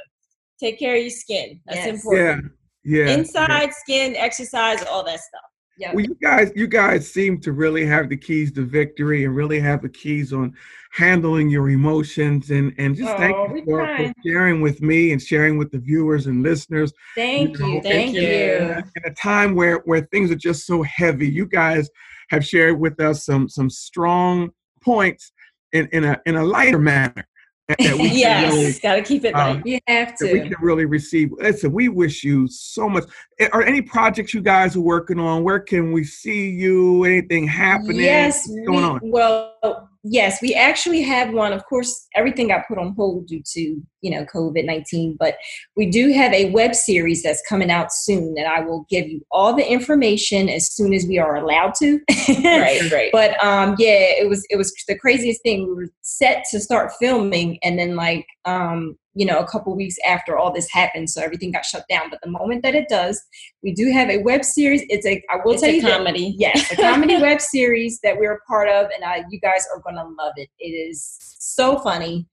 take 0.59 0.79
care 0.79 0.95
of 0.95 1.01
your 1.01 1.09
skin. 1.11 1.59
That's 1.65 1.77
Yes. 1.85 1.95
important. 2.03 2.51
yeah. 2.83 3.05
Yeah. 3.05 3.09
Inside 3.17 3.73
skin, 3.73 4.15
exercise, 4.15 4.81
all 4.83 5.03
that 5.03 5.19
stuff. 5.19 5.41
Yeah. 5.77 5.91
Well, 5.93 6.03
you 6.03 6.17
guys, 6.21 6.51
you 6.55 6.67
guys 6.67 7.09
seem 7.09 7.39
to 7.41 7.51
really 7.51 7.85
have 7.85 8.09
the 8.09 8.17
keys 8.17 8.51
to 8.53 8.65
victory 8.65 9.25
and 9.25 9.35
really 9.35 9.59
have 9.59 9.83
the 9.83 9.89
keys 9.89 10.33
on 10.33 10.55
handling 10.91 11.49
your 11.49 11.69
emotions 11.69 12.49
and 12.49 12.73
and 12.79 12.95
just 12.95 13.13
Oh, 13.13 13.17
thank 13.17 13.35
you 13.35 13.63
for, 13.65 13.87
for 13.95 14.13
sharing 14.25 14.61
with 14.61 14.81
me 14.81 15.11
and 15.11 15.21
sharing 15.21 15.57
with 15.57 15.71
the 15.71 15.77
viewers 15.77 16.25
and 16.25 16.41
listeners. 16.41 16.91
Thank 17.15 17.59
know, 17.59 17.67
you. 17.67 17.81
Thank 17.83 18.13
you. 18.13 18.83
In 18.95 19.03
a 19.05 19.13
time 19.13 19.53
where 19.53 19.77
where 19.85 20.01
things 20.01 20.31
are 20.31 20.35
just 20.35 20.65
so 20.65 20.81
heavy, 20.81 21.29
you 21.29 21.45
guys 21.45 21.89
have 22.29 22.43
shared 22.43 22.79
with 22.79 22.99
us 22.99 23.23
some 23.23 23.47
some 23.47 23.69
strong 23.69 24.49
points 24.81 25.31
in 25.73 25.87
in 25.91 26.03
a 26.03 26.19
in 26.25 26.35
a 26.35 26.43
lighter 26.43 26.79
manner 26.79 27.27
that, 27.67 27.77
that 27.79 27.97
we 27.97 28.09
can 28.21 28.49
really 28.49 28.63
yes, 28.65 28.79
gotta 28.79 29.01
keep 29.01 29.25
it 29.25 29.35
um, 29.35 29.57
light. 29.57 29.65
You 29.65 29.79
have 29.87 30.15
to. 30.17 30.31
we 30.31 30.41
can 30.41 30.55
really 30.61 30.85
receive. 30.85 31.31
Listen, 31.37 31.73
we 31.73 31.89
wish 31.89 32.23
you 32.23 32.47
so 32.47 32.87
much. 32.87 33.03
Are 33.51 33.61
any 33.61 33.81
projects 33.81 34.33
you 34.33 34.41
guys 34.41 34.75
are 34.77 34.81
working 34.81 35.19
on? 35.19 35.43
Where 35.43 35.59
can 35.59 35.91
we 35.91 36.05
see 36.05 36.49
you? 36.49 37.03
Anything 37.03 37.45
happening? 37.45 37.97
Yes, 37.97 38.47
What's 38.47 38.67
going 38.67 38.79
we, 38.79 38.83
on? 38.83 38.99
well, 39.03 39.89
yes, 40.03 40.41
we 40.41 40.53
actually 40.53 41.01
have 41.01 41.33
one. 41.33 41.51
Of 41.51 41.65
course, 41.65 42.07
everything 42.15 42.47
got 42.47 42.67
put 42.67 42.77
on 42.77 42.93
hold 42.95 43.27
due 43.27 43.43
to 43.53 43.81
you 44.01 44.11
know 44.11 44.25
COVID 44.25 44.65
nineteen, 44.65 45.15
but 45.19 45.35
we 45.75 45.89
do 45.89 46.11
have 46.13 46.33
a 46.33 46.49
web 46.51 46.75
series 46.75 47.23
that's 47.23 47.41
coming 47.47 47.71
out 47.71 47.91
soon, 47.91 48.35
and 48.37 48.47
I 48.47 48.61
will 48.61 48.85
give 48.89 49.07
you 49.07 49.21
all 49.31 49.53
the 49.53 49.69
information 49.69 50.49
as 50.49 50.71
soon 50.71 50.93
as 50.93 51.05
we 51.05 51.17
are 51.19 51.35
allowed 51.35 51.73
to. 51.79 51.99
right, 52.43 52.81
right. 52.91 53.09
But 53.11 53.41
um, 53.43 53.75
yeah, 53.79 54.11
it 54.19 54.29
was 54.29 54.45
it 54.49 54.57
was 54.57 54.73
the 54.87 54.97
craziest 54.97 55.41
thing. 55.43 55.67
We 55.67 55.73
were 55.73 55.89
set 56.01 56.43
to 56.51 56.59
start 56.59 56.91
filming, 56.99 57.59
and 57.63 57.77
then 57.79 57.95
like 57.95 58.25
um, 58.45 58.97
you 59.17 59.25
know, 59.25 59.39
a 59.39 59.47
couple 59.47 59.75
weeks 59.75 59.95
after 60.07 60.37
all 60.37 60.53
this 60.53 60.69
happened, 60.71 61.09
so 61.09 61.23
everything 61.23 61.51
got 61.51 61.65
shut 61.65 61.83
down. 61.89 62.09
But 62.11 62.19
the 62.21 62.29
moment 62.29 62.61
that 62.61 62.75
it 62.75 62.85
does, 62.87 63.19
we 63.63 63.73
do 63.73 63.91
have 63.91 64.09
a 64.09 64.19
web 64.19 64.45
series. 64.45 64.83
It's 64.89 65.07
a 65.07 65.21
I 65.31 65.37
will 65.43 65.53
it's 65.53 65.63
tell 65.63 65.71
you 65.73 65.81
that- 65.81 65.97
comedy. 65.97 66.35
yes, 66.37 66.71
a 66.71 66.75
comedy 66.75 67.19
web 67.19 67.41
series 67.41 67.99
that 68.03 68.17
we're 68.19 68.33
a 68.33 68.41
part 68.41 68.69
of, 68.69 68.89
and 68.93 69.03
I, 69.03 69.23
you 69.31 69.39
guys 69.39 69.65
are 69.73 69.81
gonna 69.81 70.07
love 70.19 70.33
it. 70.35 70.49
It 70.59 70.69
is 70.69 71.17
so 71.39 71.79
funny, 71.79 72.27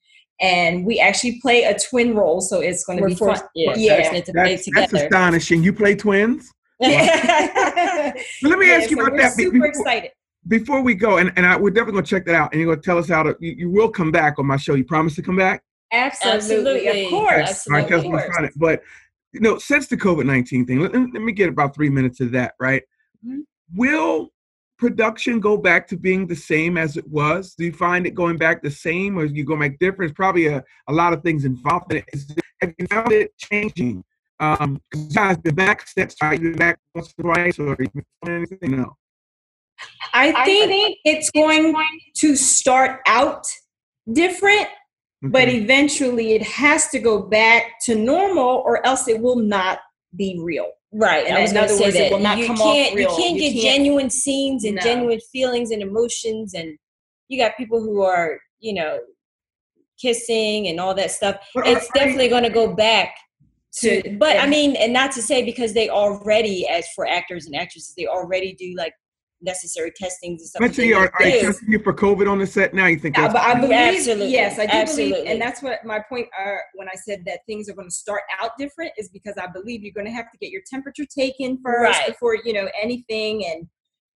and 0.44 0.85
we 0.85 1.00
actually 1.00 1.40
play 1.40 1.64
a 1.64 1.76
twin 1.78 2.14
role, 2.14 2.40
so 2.40 2.61
it's 2.61 2.85
gonna 2.85 3.00
We're 3.00 3.09
be 3.09 3.14
forced, 3.14 3.42
fun. 3.42 3.50
yeah, 3.54 3.72
Yeah. 3.76 3.94
fortunate 4.02 4.24
to 4.26 4.33
play 4.33 4.57
That's, 4.57 4.68
that's 4.74 4.92
astonishing. 4.92 5.62
You 5.62 5.72
play 5.72 5.94
twins? 5.94 6.50
yeah, 6.80 8.12
But 8.42 8.50
let 8.50 8.59
me 8.59 8.70
ask 8.72 8.90
you 8.90 8.96
so 8.96 9.02
about 9.02 9.12
we're 9.12 9.18
that. 9.22 9.33
Super 9.33 9.52
before, 9.52 9.66
excited. 9.68 10.11
before 10.48 10.80
we 10.83 10.94
go, 10.94 11.18
and, 11.18 11.33
and 11.37 11.46
I, 11.46 11.57
we're 11.57 11.70
definitely 11.70 11.92
going 11.92 12.04
to 12.04 12.11
check 12.11 12.26
that 12.26 12.35
out. 12.35 12.52
And 12.52 12.61
you're 12.61 12.68
going 12.72 12.80
to 12.83 12.85
tell 12.85 12.98
us 12.98 13.09
how 13.09 13.22
to, 13.22 13.37
you, 13.40 13.52
you 13.57 13.70
will 13.70 13.88
come 13.88 14.11
back 14.11 14.38
on 14.38 14.46
my 14.46 14.57
show. 14.57 14.74
You 14.74 14.85
promise 14.85 15.14
to 15.16 15.22
come 15.22 15.37
back? 15.37 15.62
Absolutely, 15.92 16.88
Absolutely. 16.88 17.04
of 17.04 17.11
course. 17.11 17.48
Absolutely. 17.50 17.88
tell 17.88 18.00
us 18.00 18.26
what's. 18.38 18.57
But, 18.57 18.83
you 19.33 19.40
know, 19.40 19.57
since 19.59 19.87
the 19.87 19.96
COVID 19.96 20.26
19 20.26 20.66
thing, 20.66 20.80
let, 20.80 20.92
let 20.92 21.22
me 21.22 21.33
get 21.33 21.48
about 21.48 21.74
three 21.74 21.88
minutes 21.90 22.20
of 22.20 22.33
that, 22.33 22.54
right? 22.61 22.83
Mhm. 23.26 23.42
Will 23.74 24.30
production 24.78 25.40
go 25.40 25.56
back 25.56 25.87
to 25.88 25.96
being 25.96 26.26
the 26.26 26.37
same 26.37 26.76
as 26.76 26.96
it 26.96 27.08
was? 27.08 27.54
Do 27.54 27.64
you 27.64 27.72
find 27.72 28.06
it 28.06 28.14
going 28.14 28.37
back 28.37 28.62
the 28.62 28.70
same 28.70 29.18
or 29.18 29.24
you 29.24 29.44
going 29.44 29.60
to 29.60 29.68
make 29.68 29.78
difference? 29.78 30.12
Probably 30.12 30.46
a, 30.46 30.62
a 30.88 30.92
lot 30.92 31.12
of 31.12 31.22
things 31.22 31.44
involved 31.44 31.92
in 31.92 31.98
it. 31.98 32.04
Is, 32.12 32.34
have 32.60 32.74
you 32.78 32.87
found 32.87 33.12
it 33.12 33.37
changing? 33.38 34.04
Um, 34.40 34.80
you 34.94 35.08
guys 35.10 35.38
been 35.38 35.54
back 35.54 35.87
steps, 35.87 36.16
right? 36.22 36.40
You've 36.40 36.52
been 36.52 36.58
back 36.58 36.78
once 36.94 37.14
or 37.18 37.22
twice 37.22 37.58
or 37.58 37.76
you 37.78 38.02
anything? 38.26 38.76
No. 38.76 38.96
I 40.12 40.44
think 40.44 40.98
it's 41.04 41.30
going 41.30 41.74
to 42.16 42.37
start 42.37 43.00
out 43.06 43.46
different, 44.12 44.68
but 45.22 45.48
eventually 45.48 46.32
it 46.32 46.42
has 46.42 46.88
to 46.88 46.98
go 46.98 47.22
back 47.22 47.80
to 47.87 47.94
normal, 47.94 48.62
or 48.64 48.84
else 48.87 49.08
it 49.08 49.20
will 49.20 49.37
not 49.37 49.80
be 50.16 50.38
real. 50.42 50.70
Right. 50.96 51.26
And 51.26 51.37
I 51.37 51.42
was 51.42 51.50
in 51.50 51.57
going 51.57 51.66
to 51.68 51.74
other 51.74 51.78
say 51.78 51.85
words, 51.87 51.96
it 51.96 51.98
that 51.98 52.12
will 52.12 52.20
not 52.20 52.38
you 52.38 52.46
come 52.46 52.57
can't 52.57 52.94
real. 52.94 53.11
you 53.11 53.16
can't 53.16 53.35
You 53.35 53.40
get 53.40 53.52
can't- 53.52 53.62
genuine 53.76 54.11
scenes 54.11 54.64
and 54.64 54.76
No. 54.76 54.83
genuine 54.83 55.20
feelings 55.33 55.70
and 55.72 55.83
emotions, 55.83 56.54
and 56.54 56.78
you 57.28 57.37
got 57.38 57.57
people 57.57 57.80
who 57.80 58.02
are 58.02 58.38
you 58.61 58.74
know 58.74 59.00
kissing 60.00 60.68
and 60.68 60.78
all 60.80 60.94
that 60.94 61.11
stuff. 61.11 61.37
It's 61.57 61.85
you- 61.87 61.90
definitely 61.94 62.28
going 62.28 62.44
to 62.44 62.50
go 62.50 62.72
back. 62.72 63.14
To- 63.80 64.16
But 64.18 64.38
I 64.38 64.46
mean, 64.46 64.76
and 64.76 64.92
not 64.92 65.11
to 65.12 65.22
say 65.22 65.42
because 65.42 65.72
they 65.72 65.88
already, 65.88 66.68
as 66.68 66.87
for 66.94 67.09
actors 67.09 67.46
and 67.46 67.57
actresses, 67.57 67.92
they 67.96 68.07
already 68.07 68.54
do 68.54 68.72
like 68.76 68.92
necessary 69.42 69.92
testings 69.97 70.40
and 70.42 70.49
stuff. 70.49 70.77
that 70.77 70.92
are, 70.94 71.05
are 71.12 71.12
they 71.23 71.40
do. 71.40 71.47
testing 71.47 71.70
you 71.73 71.79
for 71.81 71.92
COVID 71.92 72.31
on 72.31 72.38
the 72.38 72.47
set 72.47 72.75
now? 72.75 72.87
You 72.87 72.99
think 72.99 73.16
that's 73.16 73.33
but 73.33 73.42
I 73.42 73.55
believe, 73.55 73.73
Absolutely. 73.73 74.33
yes, 74.33 74.59
I 74.59 74.66
do 74.66 74.70
believe, 74.73 74.83
Absolutely. 74.83 75.27
and 75.29 75.40
that's 75.40 75.62
what 75.62 75.85
my 75.85 76.01
point 76.09 76.29
uh, 76.38 76.55
when 76.75 76.88
I 76.88 76.94
said 76.94 77.23
that 77.27 77.40
things 77.47 77.68
are 77.68 77.75
going 77.75 77.88
to 77.88 77.94
start 77.94 78.23
out 78.40 78.53
different 78.59 78.92
is 78.97 79.09
because 79.11 79.35
I 79.40 79.47
believe 79.49 79.83
you're 79.83 79.92
going 79.94 80.07
to 80.07 80.12
have 80.12 80.31
to 80.33 80.38
get 80.38 80.51
your 80.51 80.62
temperature 80.68 81.05
taken 81.07 81.59
first 81.64 81.99
Right. 81.99 82.09
before 82.09 82.37
you 82.44 82.53
know 82.53 82.68
anything, 82.81 83.44
and 83.47 83.66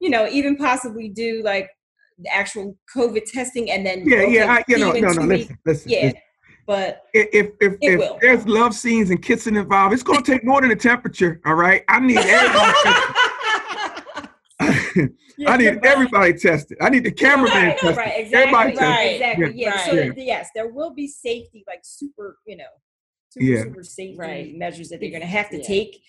you 0.01 0.11
know 0.11 0.27
even 0.29 0.57
possibly 0.57 1.09
do 1.09 1.43
like 1.45 1.69
the 2.19 2.35
actual 2.35 2.77
COVID 2.97 3.25
testing, 3.31 3.71
and 3.71 3.85
then 3.87 4.03
yeah, 4.09 4.23
yeah, 4.23 4.53
I, 4.53 4.65
you 4.69 4.79
know, 4.79 4.93
in 4.93 5.03
no, 5.05 5.13
no, 5.13 5.27
weeks. 5.27 5.49
listen, 5.49 5.59
listen. 5.67 5.91
yeah. 5.91 6.03
listen. 6.05 6.21
But 6.67 7.03
If 7.15 7.29
if 7.33 7.47
if, 7.61 7.73
It 7.75 7.79
if 7.81 7.99
will. 7.99 8.19
there's 8.21 8.47
love 8.47 8.75
scenes 8.75 9.09
and 9.11 9.23
kissing 9.23 9.57
involved, 9.57 9.95
it's 9.95 10.03
gonna 10.03 10.21
take 10.23 10.45
more 10.45 10.61
than 10.61 10.71
a 10.71 10.77
temperature. 10.77 11.41
All 11.47 11.55
right, 11.55 11.83
I 11.89 11.99
need 12.01 12.19
everybody. 12.19 13.15
I 15.47 15.57
need 15.57 15.79
everybody 15.85 16.35
tested. 16.35 16.79
I 16.81 16.89
need 16.91 17.05
the 17.05 17.13
cameraman 17.13 17.69
right, 17.69 17.79
tested. 17.79 17.97
right, 17.97 18.13
exactly, 18.17 18.39
Everybody 18.39 18.77
tested. 18.77 19.13
exactly. 19.13 19.45
Yeah, 19.61 19.69
Yeah, 19.75 19.87
so 19.87 19.97
right. 19.97 20.15
that- 20.17 20.25
yes, 20.25 20.51
there 20.55 20.69
will 20.69 20.95
be 20.95 21.07
safety, 21.09 21.65
like 21.67 21.81
super, 21.83 22.39
you 22.47 22.57
know, 22.57 22.65
super 23.31 23.45
Yeah. 23.47 23.63
super 23.63 23.83
safety 23.83 24.17
Right. 24.19 24.55
measures 24.55 24.89
that 24.91 25.01
they're 25.01 25.11
going 25.11 25.21
to 25.21 25.27
have 25.27 25.51
to 25.51 25.59
Yeah. 25.59 25.65
take. 25.67 26.01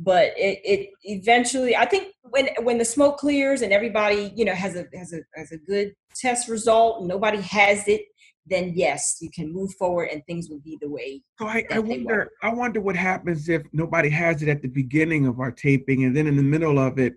But 0.00 0.32
it, 0.36 0.60
it 0.64 0.90
eventually, 1.02 1.74
I 1.74 1.84
think 1.84 2.12
when 2.22 2.48
when 2.62 2.78
the 2.78 2.84
smoke 2.84 3.18
clears 3.18 3.62
and 3.62 3.72
everybody, 3.72 4.32
you 4.36 4.44
know, 4.44 4.54
has 4.54 4.76
a 4.76 4.86
has 4.94 5.12
a 5.12 5.20
has 5.34 5.50
a 5.50 5.58
good 5.58 5.92
test 6.14 6.48
result, 6.48 7.04
nobody 7.04 7.40
has 7.40 7.88
it, 7.88 8.02
then 8.46 8.72
yes, 8.76 9.18
you 9.20 9.28
can 9.34 9.52
move 9.52 9.72
forward 9.74 10.10
and 10.12 10.24
things 10.26 10.48
will 10.48 10.60
be 10.60 10.78
the 10.80 10.88
way. 10.88 11.20
So 11.40 11.46
I, 11.46 11.64
I 11.72 11.80
wonder, 11.80 12.30
I 12.44 12.54
wonder 12.54 12.80
what 12.80 12.94
happens 12.94 13.48
if 13.48 13.62
nobody 13.72 14.08
has 14.08 14.40
it 14.40 14.48
at 14.48 14.62
the 14.62 14.68
beginning 14.68 15.26
of 15.26 15.40
our 15.40 15.50
taping, 15.50 16.04
and 16.04 16.16
then 16.16 16.28
in 16.28 16.36
the 16.36 16.44
middle 16.44 16.78
of 16.78 17.00
it, 17.00 17.14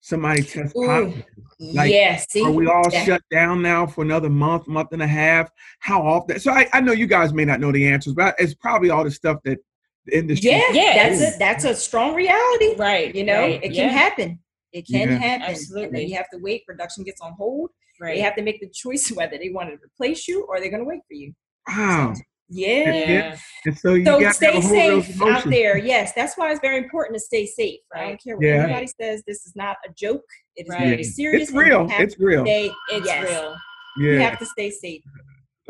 somebody 0.00 0.42
tests 0.42 0.74
positive. 0.74 1.24
Like, 1.60 1.92
yeah, 1.92 2.16
see, 2.16 2.44
are 2.44 2.50
we 2.50 2.68
all 2.68 2.88
shut 2.90 3.20
down 3.30 3.62
now 3.62 3.86
for 3.86 4.02
another 4.02 4.30
month, 4.30 4.68
month 4.68 4.92
and 4.92 5.02
a 5.02 5.06
half? 5.06 5.50
How 5.80 6.00
often? 6.06 6.38
So 6.38 6.52
I, 6.52 6.68
I 6.72 6.80
know 6.80 6.92
you 6.92 7.06
guys 7.06 7.32
may 7.32 7.44
not 7.44 7.60
know 7.60 7.72
the 7.72 7.88
answers, 7.88 8.14
but 8.14 8.36
it's 8.38 8.54
probably 8.54 8.90
all 8.90 9.02
the 9.02 9.10
stuff 9.10 9.38
that 9.44 9.58
the 10.06 10.18
industry. 10.18 10.50
Yeah, 10.50 10.62
yeah, 10.72 10.94
that's 10.94 11.20
a 11.20 11.38
that's 11.38 11.64
a 11.64 11.74
strong 11.74 12.14
reality, 12.14 12.74
right? 12.76 13.14
You 13.14 13.24
know, 13.24 13.40
right. 13.40 13.62
it 13.62 13.68
can 13.68 13.74
yeah. 13.74 13.88
happen. 13.88 14.38
It 14.72 14.86
can 14.86 15.08
yeah. 15.08 15.18
happen. 15.18 15.50
Absolutely. 15.50 16.06
You 16.06 16.16
have 16.16 16.30
to 16.30 16.38
wait. 16.38 16.66
Production 16.66 17.04
gets 17.04 17.20
on 17.20 17.32
hold. 17.32 17.70
Right. 18.00 18.16
They 18.16 18.20
have 18.20 18.36
to 18.36 18.42
make 18.42 18.60
the 18.60 18.68
choice 18.68 19.10
whether 19.10 19.38
they 19.38 19.48
want 19.48 19.70
to 19.70 19.76
replace 19.84 20.28
you 20.28 20.44
or 20.48 20.60
they're 20.60 20.70
going 20.70 20.82
to 20.82 20.88
wait 20.88 21.00
for 21.08 21.14
you. 21.14 21.32
Wow. 21.68 22.14
So, 22.14 22.22
yeah. 22.48 22.92
yeah. 22.92 23.38
And 23.66 23.78
so 23.78 23.94
you 23.94 24.04
so 24.04 24.30
stay 24.30 24.60
safe 24.60 25.22
out 25.22 25.44
there. 25.44 25.76
Yes, 25.76 26.12
that's 26.14 26.36
why 26.36 26.50
it's 26.50 26.60
very 26.60 26.78
important 26.78 27.16
to 27.16 27.20
stay 27.20 27.46
safe. 27.46 27.80
Right? 27.94 28.04
I 28.04 28.08
don't 28.08 28.22
care 28.22 28.36
what 28.36 28.46
yeah. 28.46 28.64
anybody 28.64 28.88
says. 29.00 29.22
This 29.26 29.46
is 29.46 29.54
not 29.54 29.76
a 29.86 29.92
joke. 29.92 30.24
It 30.56 30.62
is 30.62 30.68
right. 30.70 30.88
very 30.88 31.04
serious. 31.04 31.48
It's 31.48 31.56
real. 31.56 31.86
It's 31.90 32.18
real. 32.18 32.44
Stay, 32.44 32.70
it's 32.90 33.06
yes. 33.06 33.24
real. 33.24 33.56
Yeah. 33.98 34.12
You 34.12 34.20
have 34.20 34.38
to 34.38 34.46
stay 34.46 34.70
safe. 34.70 35.02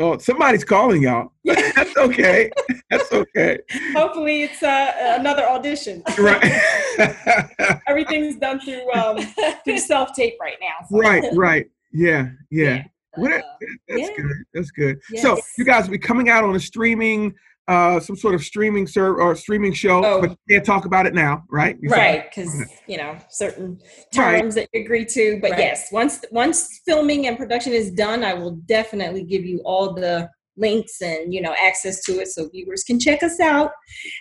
Oh, 0.01 0.17
somebody's 0.19 0.65
calling 0.65 1.03
y'all. 1.03 1.33
That's 1.45 1.97
okay. 1.97 2.51
That's 2.89 3.13
okay. 3.13 3.59
Hopefully, 3.95 4.45
it's 4.45 4.63
uh, 4.63 5.17
another 5.19 5.49
audition. 5.49 6.03
Right. 6.17 6.61
Everything's 7.89 8.37
done 8.37 8.61
through 8.61 8.93
um, 8.93 9.19
through 9.65 9.79
self 9.79 10.15
tape 10.15 10.35
right 10.41 10.57
now. 10.61 10.87
So. 10.89 10.99
Right. 10.99 11.25
Right. 11.35 11.67
Yeah. 11.93 12.29
Yeah. 12.51 12.65
yeah. 12.65 12.85
That's 13.17 13.43
yeah. 13.89 14.17
good. 14.17 14.37
That's 14.55 14.71
good. 14.71 14.99
Yes. 15.11 15.23
So 15.23 15.39
you 15.57 15.65
guys 15.65 15.85
will 15.85 15.93
be 15.93 15.99
coming 15.99 16.29
out 16.29 16.45
on 16.45 16.55
a 16.55 16.61
streaming, 16.61 17.35
uh, 17.67 18.01
some 18.01 18.17
sort 18.17 18.35
of 18.35 18.43
streaming 18.43 18.87
serve 18.87 19.19
or 19.19 19.35
streaming 19.35 19.73
show, 19.73 20.05
oh. 20.05 20.21
but 20.21 20.31
you 20.31 20.37
can't 20.57 20.65
talk 20.65 20.85
about 20.85 21.07
it 21.07 21.15
now, 21.15 21.45
right? 21.51 21.77
You 21.81 21.91
right, 21.91 22.25
because 22.29 22.65
you 22.87 22.97
know 22.97 23.17
certain 23.31 23.79
terms 24.15 24.57
right. 24.57 24.69
that 24.73 24.79
you 24.79 24.85
agree 24.85 25.05
to. 25.07 25.39
But 25.41 25.53
right. 25.53 25.61
yes, 25.61 25.89
once 25.93 26.25
once 26.31 26.81
filming 26.87 27.27
and 27.27 27.37
production 27.37 27.73
is 27.73 27.91
done, 27.91 28.25
I 28.25 28.35
will 28.35 28.53
definitely 28.67 29.25
give 29.25 29.45
you 29.45 29.61
all 29.65 29.95
the 29.95 30.29
links 30.57 31.01
and 31.03 31.33
you 31.33 31.41
know 31.41 31.55
access 31.63 32.03
to 32.03 32.21
it 32.21 32.29
so 32.29 32.49
viewers 32.49 32.85
can 32.85 32.99
check 32.99 33.23
us 33.23 33.41
out. 33.41 33.71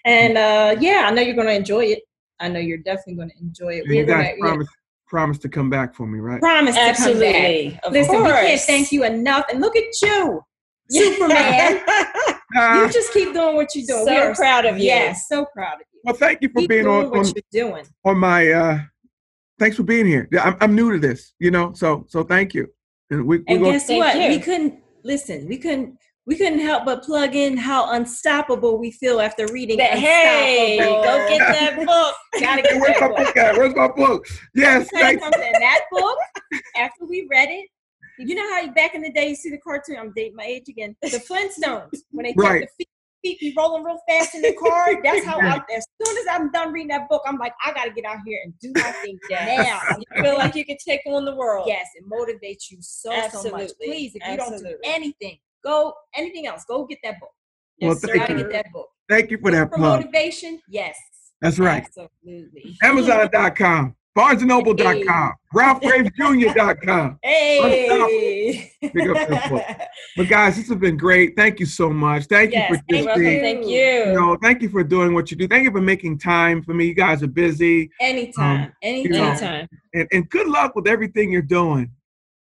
And 0.06 0.38
uh, 0.38 0.76
yeah, 0.80 1.06
I 1.08 1.12
know 1.12 1.22
you're 1.22 1.36
going 1.36 1.48
to 1.48 1.56
enjoy 1.56 1.86
it. 1.86 2.04
I 2.40 2.50
know 2.50 2.60
you're 2.60 2.78
definitely 2.78 3.16
going 3.16 3.30
to 3.30 3.40
enjoy 3.42 3.82
it. 3.84 3.88
guys 3.88 4.36
gonna, 4.40 4.66
promise, 5.08 5.38
promise 5.38 5.38
to 5.40 5.50
come 5.50 5.70
back 5.70 5.96
for 5.96 6.06
me, 6.08 6.20
right? 6.20 6.40
Promise 6.40 6.76
Absolutely. 6.78 7.24
to 7.24 7.70
come 7.72 7.74
back. 7.74 7.92
Listen, 7.92 8.16
course. 8.16 8.24
we 8.24 8.48
can't 8.48 8.62
thank 8.62 8.92
you 8.92 9.04
enough. 9.04 9.46
And 9.52 9.62
look 9.62 9.76
at 9.76 9.84
you, 10.02 10.42
Superman. 10.90 11.82
you 12.56 12.92
just 12.92 13.12
keep 13.14 13.34
doing 13.34 13.56
what 13.56 13.76
you're 13.76 13.86
doing. 13.86 14.06
So 14.06 14.14
We're 14.14 14.36
proud 14.36 14.66
of 14.66 14.78
you. 14.78 14.86
Yes, 14.86 15.28
so 15.28 15.46
proud 15.54 15.76
of 15.76 15.82
you. 15.94 16.02
Well, 16.04 16.16
thank 16.16 16.42
you 16.42 16.50
for 16.50 16.62
keep 16.62 16.70
being 16.70 16.88
on, 16.88 17.10
what 17.10 17.20
on, 17.20 17.34
you're 17.52 17.70
doing. 17.72 17.86
on 18.06 18.18
my. 18.18 18.52
uh 18.52 18.80
Thanks 19.60 19.76
for 19.76 19.82
being 19.82 20.06
here. 20.06 20.30
I'm, 20.40 20.56
I'm 20.62 20.76
new 20.76 20.92
to 20.92 21.00
this, 21.00 21.34
you 21.40 21.50
know. 21.50 21.74
So 21.74 22.06
so 22.08 22.24
thank 22.24 22.54
you. 22.54 22.68
And 23.10 23.26
we, 23.26 23.40
we 23.40 23.44
and 23.48 23.64
guess 23.64 23.90
what? 23.90 24.16
You. 24.16 24.30
We 24.30 24.40
couldn't 24.40 24.76
listen. 25.04 25.48
We 25.48 25.58
couldn't 25.58 25.98
we 26.28 26.36
couldn't 26.36 26.60
help 26.60 26.84
but 26.84 27.04
plug 27.04 27.36
in 27.36 27.56
how 27.56 27.94
unstoppable 27.94 28.78
we 28.78 28.92
feel 28.92 29.22
after 29.22 29.48
reading. 29.48 29.78
But 29.78 29.92
hey, 29.92 30.78
go 30.78 31.26
get 31.30 31.40
that 31.40 31.78
book. 31.86 32.16
Gotta 32.42 32.62
get 32.62 32.82
Where's 32.82 33.00
that 33.00 33.12
my 33.12 33.24
book. 33.24 33.38
At? 33.38 33.56
Where's 33.56 33.76
my 33.76 33.88
book? 33.88 34.28
Yes, 34.54 34.90
thank. 34.92 35.22
That 35.22 35.82
book, 35.90 36.18
after 36.76 37.06
we 37.06 37.26
read 37.32 37.48
it, 37.50 37.70
you 38.20 38.36
know 38.36 38.44
how 38.50 38.70
back 38.74 38.94
in 38.94 39.02
the 39.02 39.12
day 39.12 39.30
you 39.30 39.36
see 39.36 39.50
the 39.50 39.58
cartoon. 39.58 39.96
I'm 39.98 40.12
dating 40.14 40.36
my 40.36 40.44
age 40.44 40.68
again. 40.68 40.98
The 41.02 41.08
Flintstones 41.08 41.98
when 42.12 42.26
they 42.26 42.34
right. 42.36 42.62
the 42.62 42.68
feet, 42.78 42.90
feet 43.24 43.40
be 43.40 43.54
rolling 43.58 43.86
real 43.86 44.00
fast 44.10 44.36
in 44.36 44.42
the 44.42 44.54
car. 44.54 45.02
That's 45.02 45.26
how 45.26 45.40
I, 45.40 45.62
as 45.74 45.88
soon 46.04 46.18
as 46.18 46.26
I'm 46.30 46.52
done 46.52 46.74
reading 46.74 46.90
that 46.90 47.08
book, 47.08 47.22
I'm 47.26 47.38
like, 47.38 47.54
I 47.64 47.72
gotta 47.72 47.92
get 47.92 48.04
out 48.04 48.18
here 48.26 48.42
and 48.44 48.54
do 48.60 48.74
my 48.76 48.92
thing 49.02 49.18
now. 49.30 49.80
You 49.98 50.24
feel 50.24 50.38
like 50.38 50.56
you 50.56 50.66
can 50.66 50.78
take 50.86 51.02
on 51.08 51.24
the 51.24 51.36
world. 51.36 51.68
Yes, 51.70 51.88
it 51.96 52.04
motivates 52.06 52.70
you 52.70 52.80
so 52.82 53.14
Absolutely. 53.14 53.50
so 53.50 53.58
much. 53.58 53.72
Please, 53.82 54.16
if 54.16 54.24
Absolutely. 54.24 54.58
you 54.58 54.64
don't 54.64 54.82
do 54.82 54.90
anything, 54.90 55.38
Go 55.68 55.94
anything 56.16 56.48
else. 56.48 56.64
Go 56.66 56.86
get 56.86 57.00
that 57.04 57.20
book. 57.20 57.30
Yes, 57.78 57.90
well, 57.90 57.98
sir. 57.98 58.18
Gotta 58.20 58.36
get 58.36 58.52
that 58.54 58.72
book. 58.72 58.88
Thank 59.10 59.32
you 59.32 59.38
for 59.38 59.52
that 59.52 59.70
for 59.70 59.78
motivation. 59.78 60.62
Yes. 60.70 60.98
That's 61.42 61.60
right. 61.60 61.86
Absolutely. 61.86 62.78
Amazon.com, 62.82 63.96
BarnesandNoble.com, 64.18 65.34
hey. 65.54 65.60
RalphGravesJr.com. 65.60 67.20
Hey. 67.24 68.72
But 70.16 70.30
guys, 70.30 70.56
this 70.56 70.70
has 70.70 70.78
been 70.78 70.98
great. 70.98 71.36
Thank 71.36 71.60
you 71.60 71.66
so 71.66 71.90
much. 71.90 72.26
Thank 72.26 72.54
yes, 72.54 72.72
you 72.72 72.78
for 72.78 72.84
thank. 72.90 73.10
Thank 73.10 73.66
you. 73.68 73.70
You 73.70 74.14
know, 74.14 74.38
thank 74.42 74.62
you 74.62 74.70
for 74.70 74.84
doing 74.84 75.14
what 75.14 75.30
you 75.30 75.38
do. 75.38 75.48
Thank 75.48 75.66
you 75.66 75.72
for 75.72 75.82
making 75.82 76.18
time 76.18 76.64
for 76.64 76.74
me. 76.74 76.86
You 76.86 76.96
guys 76.96 77.22
are 77.22 77.28
busy. 77.28 77.92
Anytime. 78.00 78.64
Um, 78.64 78.74
anytime. 78.82 79.12
You 79.12 79.20
know, 79.20 79.30
anytime. 79.30 79.68
And, 79.94 80.08
and 80.12 80.30
good 80.30 80.48
luck 80.48 80.76
with 80.76 80.88
everything 80.88 81.32
you're 81.32 81.42
doing. 81.42 81.92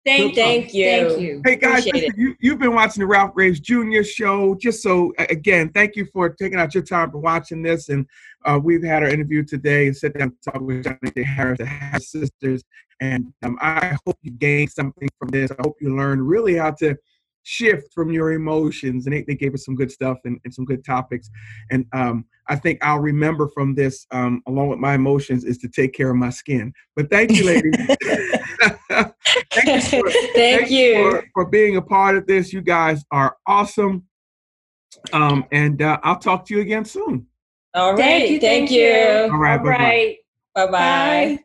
Thank, 0.03 0.33
thank 0.33 0.73
you. 0.73 0.85
Thank 0.85 1.19
you. 1.19 1.41
Hey 1.45 1.55
guys, 1.57 1.85
listen, 1.85 2.09
you, 2.17 2.35
you've 2.39 2.57
been 2.57 2.73
watching 2.73 3.01
the 3.01 3.07
Ralph 3.07 3.35
Graves 3.35 3.59
Jr. 3.59 4.01
show. 4.01 4.55
Just 4.55 4.81
so 4.81 5.13
again, 5.19 5.69
thank 5.69 5.95
you 5.95 6.07
for 6.11 6.29
taking 6.29 6.57
out 6.57 6.73
your 6.73 6.83
time 6.83 7.11
for 7.11 7.19
watching 7.19 7.61
this. 7.61 7.89
And 7.89 8.07
uh, 8.43 8.59
we've 8.61 8.83
had 8.83 9.03
our 9.03 9.09
interview 9.09 9.43
today 9.43 9.85
and 9.85 9.95
sit 9.95 10.17
down 10.17 10.29
and 10.29 10.41
talk 10.41 10.59
with 10.59 10.85
Shani 10.85 11.23
Harris, 11.23 11.59
the 11.59 11.67
Harris 11.67 12.11
sisters. 12.11 12.63
And 12.99 13.31
um, 13.43 13.59
I 13.61 13.95
hope 14.05 14.17
you 14.23 14.31
gained 14.31 14.71
something 14.71 15.07
from 15.19 15.29
this. 15.29 15.51
I 15.51 15.61
hope 15.63 15.77
you 15.79 15.95
learned 15.95 16.27
really 16.27 16.55
how 16.55 16.71
to 16.71 16.95
shift 17.43 17.93
from 17.93 18.11
your 18.11 18.31
emotions. 18.31 19.05
And 19.05 19.15
they, 19.15 19.21
they 19.21 19.35
gave 19.35 19.53
us 19.53 19.65
some 19.65 19.75
good 19.75 19.91
stuff 19.91 20.17
and, 20.25 20.39
and 20.45 20.53
some 20.53 20.65
good 20.65 20.83
topics. 20.83 21.29
And 21.69 21.85
um, 21.93 22.25
I 22.47 22.55
think 22.55 22.83
I'll 22.83 22.99
remember 22.99 23.47
from 23.49 23.75
this, 23.75 24.07
um, 24.09 24.41
along 24.47 24.69
with 24.69 24.79
my 24.79 24.95
emotions, 24.95 25.45
is 25.45 25.59
to 25.59 25.69
take 25.69 25.93
care 25.93 26.09
of 26.09 26.17
my 26.17 26.31
skin. 26.31 26.73
But 26.95 27.11
thank 27.11 27.31
you, 27.31 27.45
ladies. 27.45 27.75
thank 29.51 29.91
you, 29.93 30.01
for, 30.01 30.11
thank 30.35 30.69
you. 30.69 31.11
For, 31.11 31.25
for, 31.33 31.45
being 31.45 31.77
a 31.77 31.81
part 31.81 32.17
of 32.17 32.27
this. 32.27 32.53
You 32.53 32.61
guys 32.61 33.03
are 33.11 33.37
awesome. 33.45 34.07
Um, 35.13 35.45
and 35.51 35.81
uh, 35.81 35.99
I'll 36.03 36.19
talk 36.19 36.45
to 36.47 36.55
you 36.55 36.61
again 36.61 36.85
soon. 36.85 37.27
All 37.73 37.91
right. 37.91 37.97
Thank 37.97 38.29
you. 38.31 38.39
Thank, 38.39 38.69
thank 38.69 38.71
you. 38.71 38.81
you. 38.81 39.31
All 39.31 39.37
right. 39.37 39.59
All 39.59 39.65
right. 39.65 40.17
Bye-bye. 40.53 40.67
bye 40.67 41.35
bye 41.37 41.43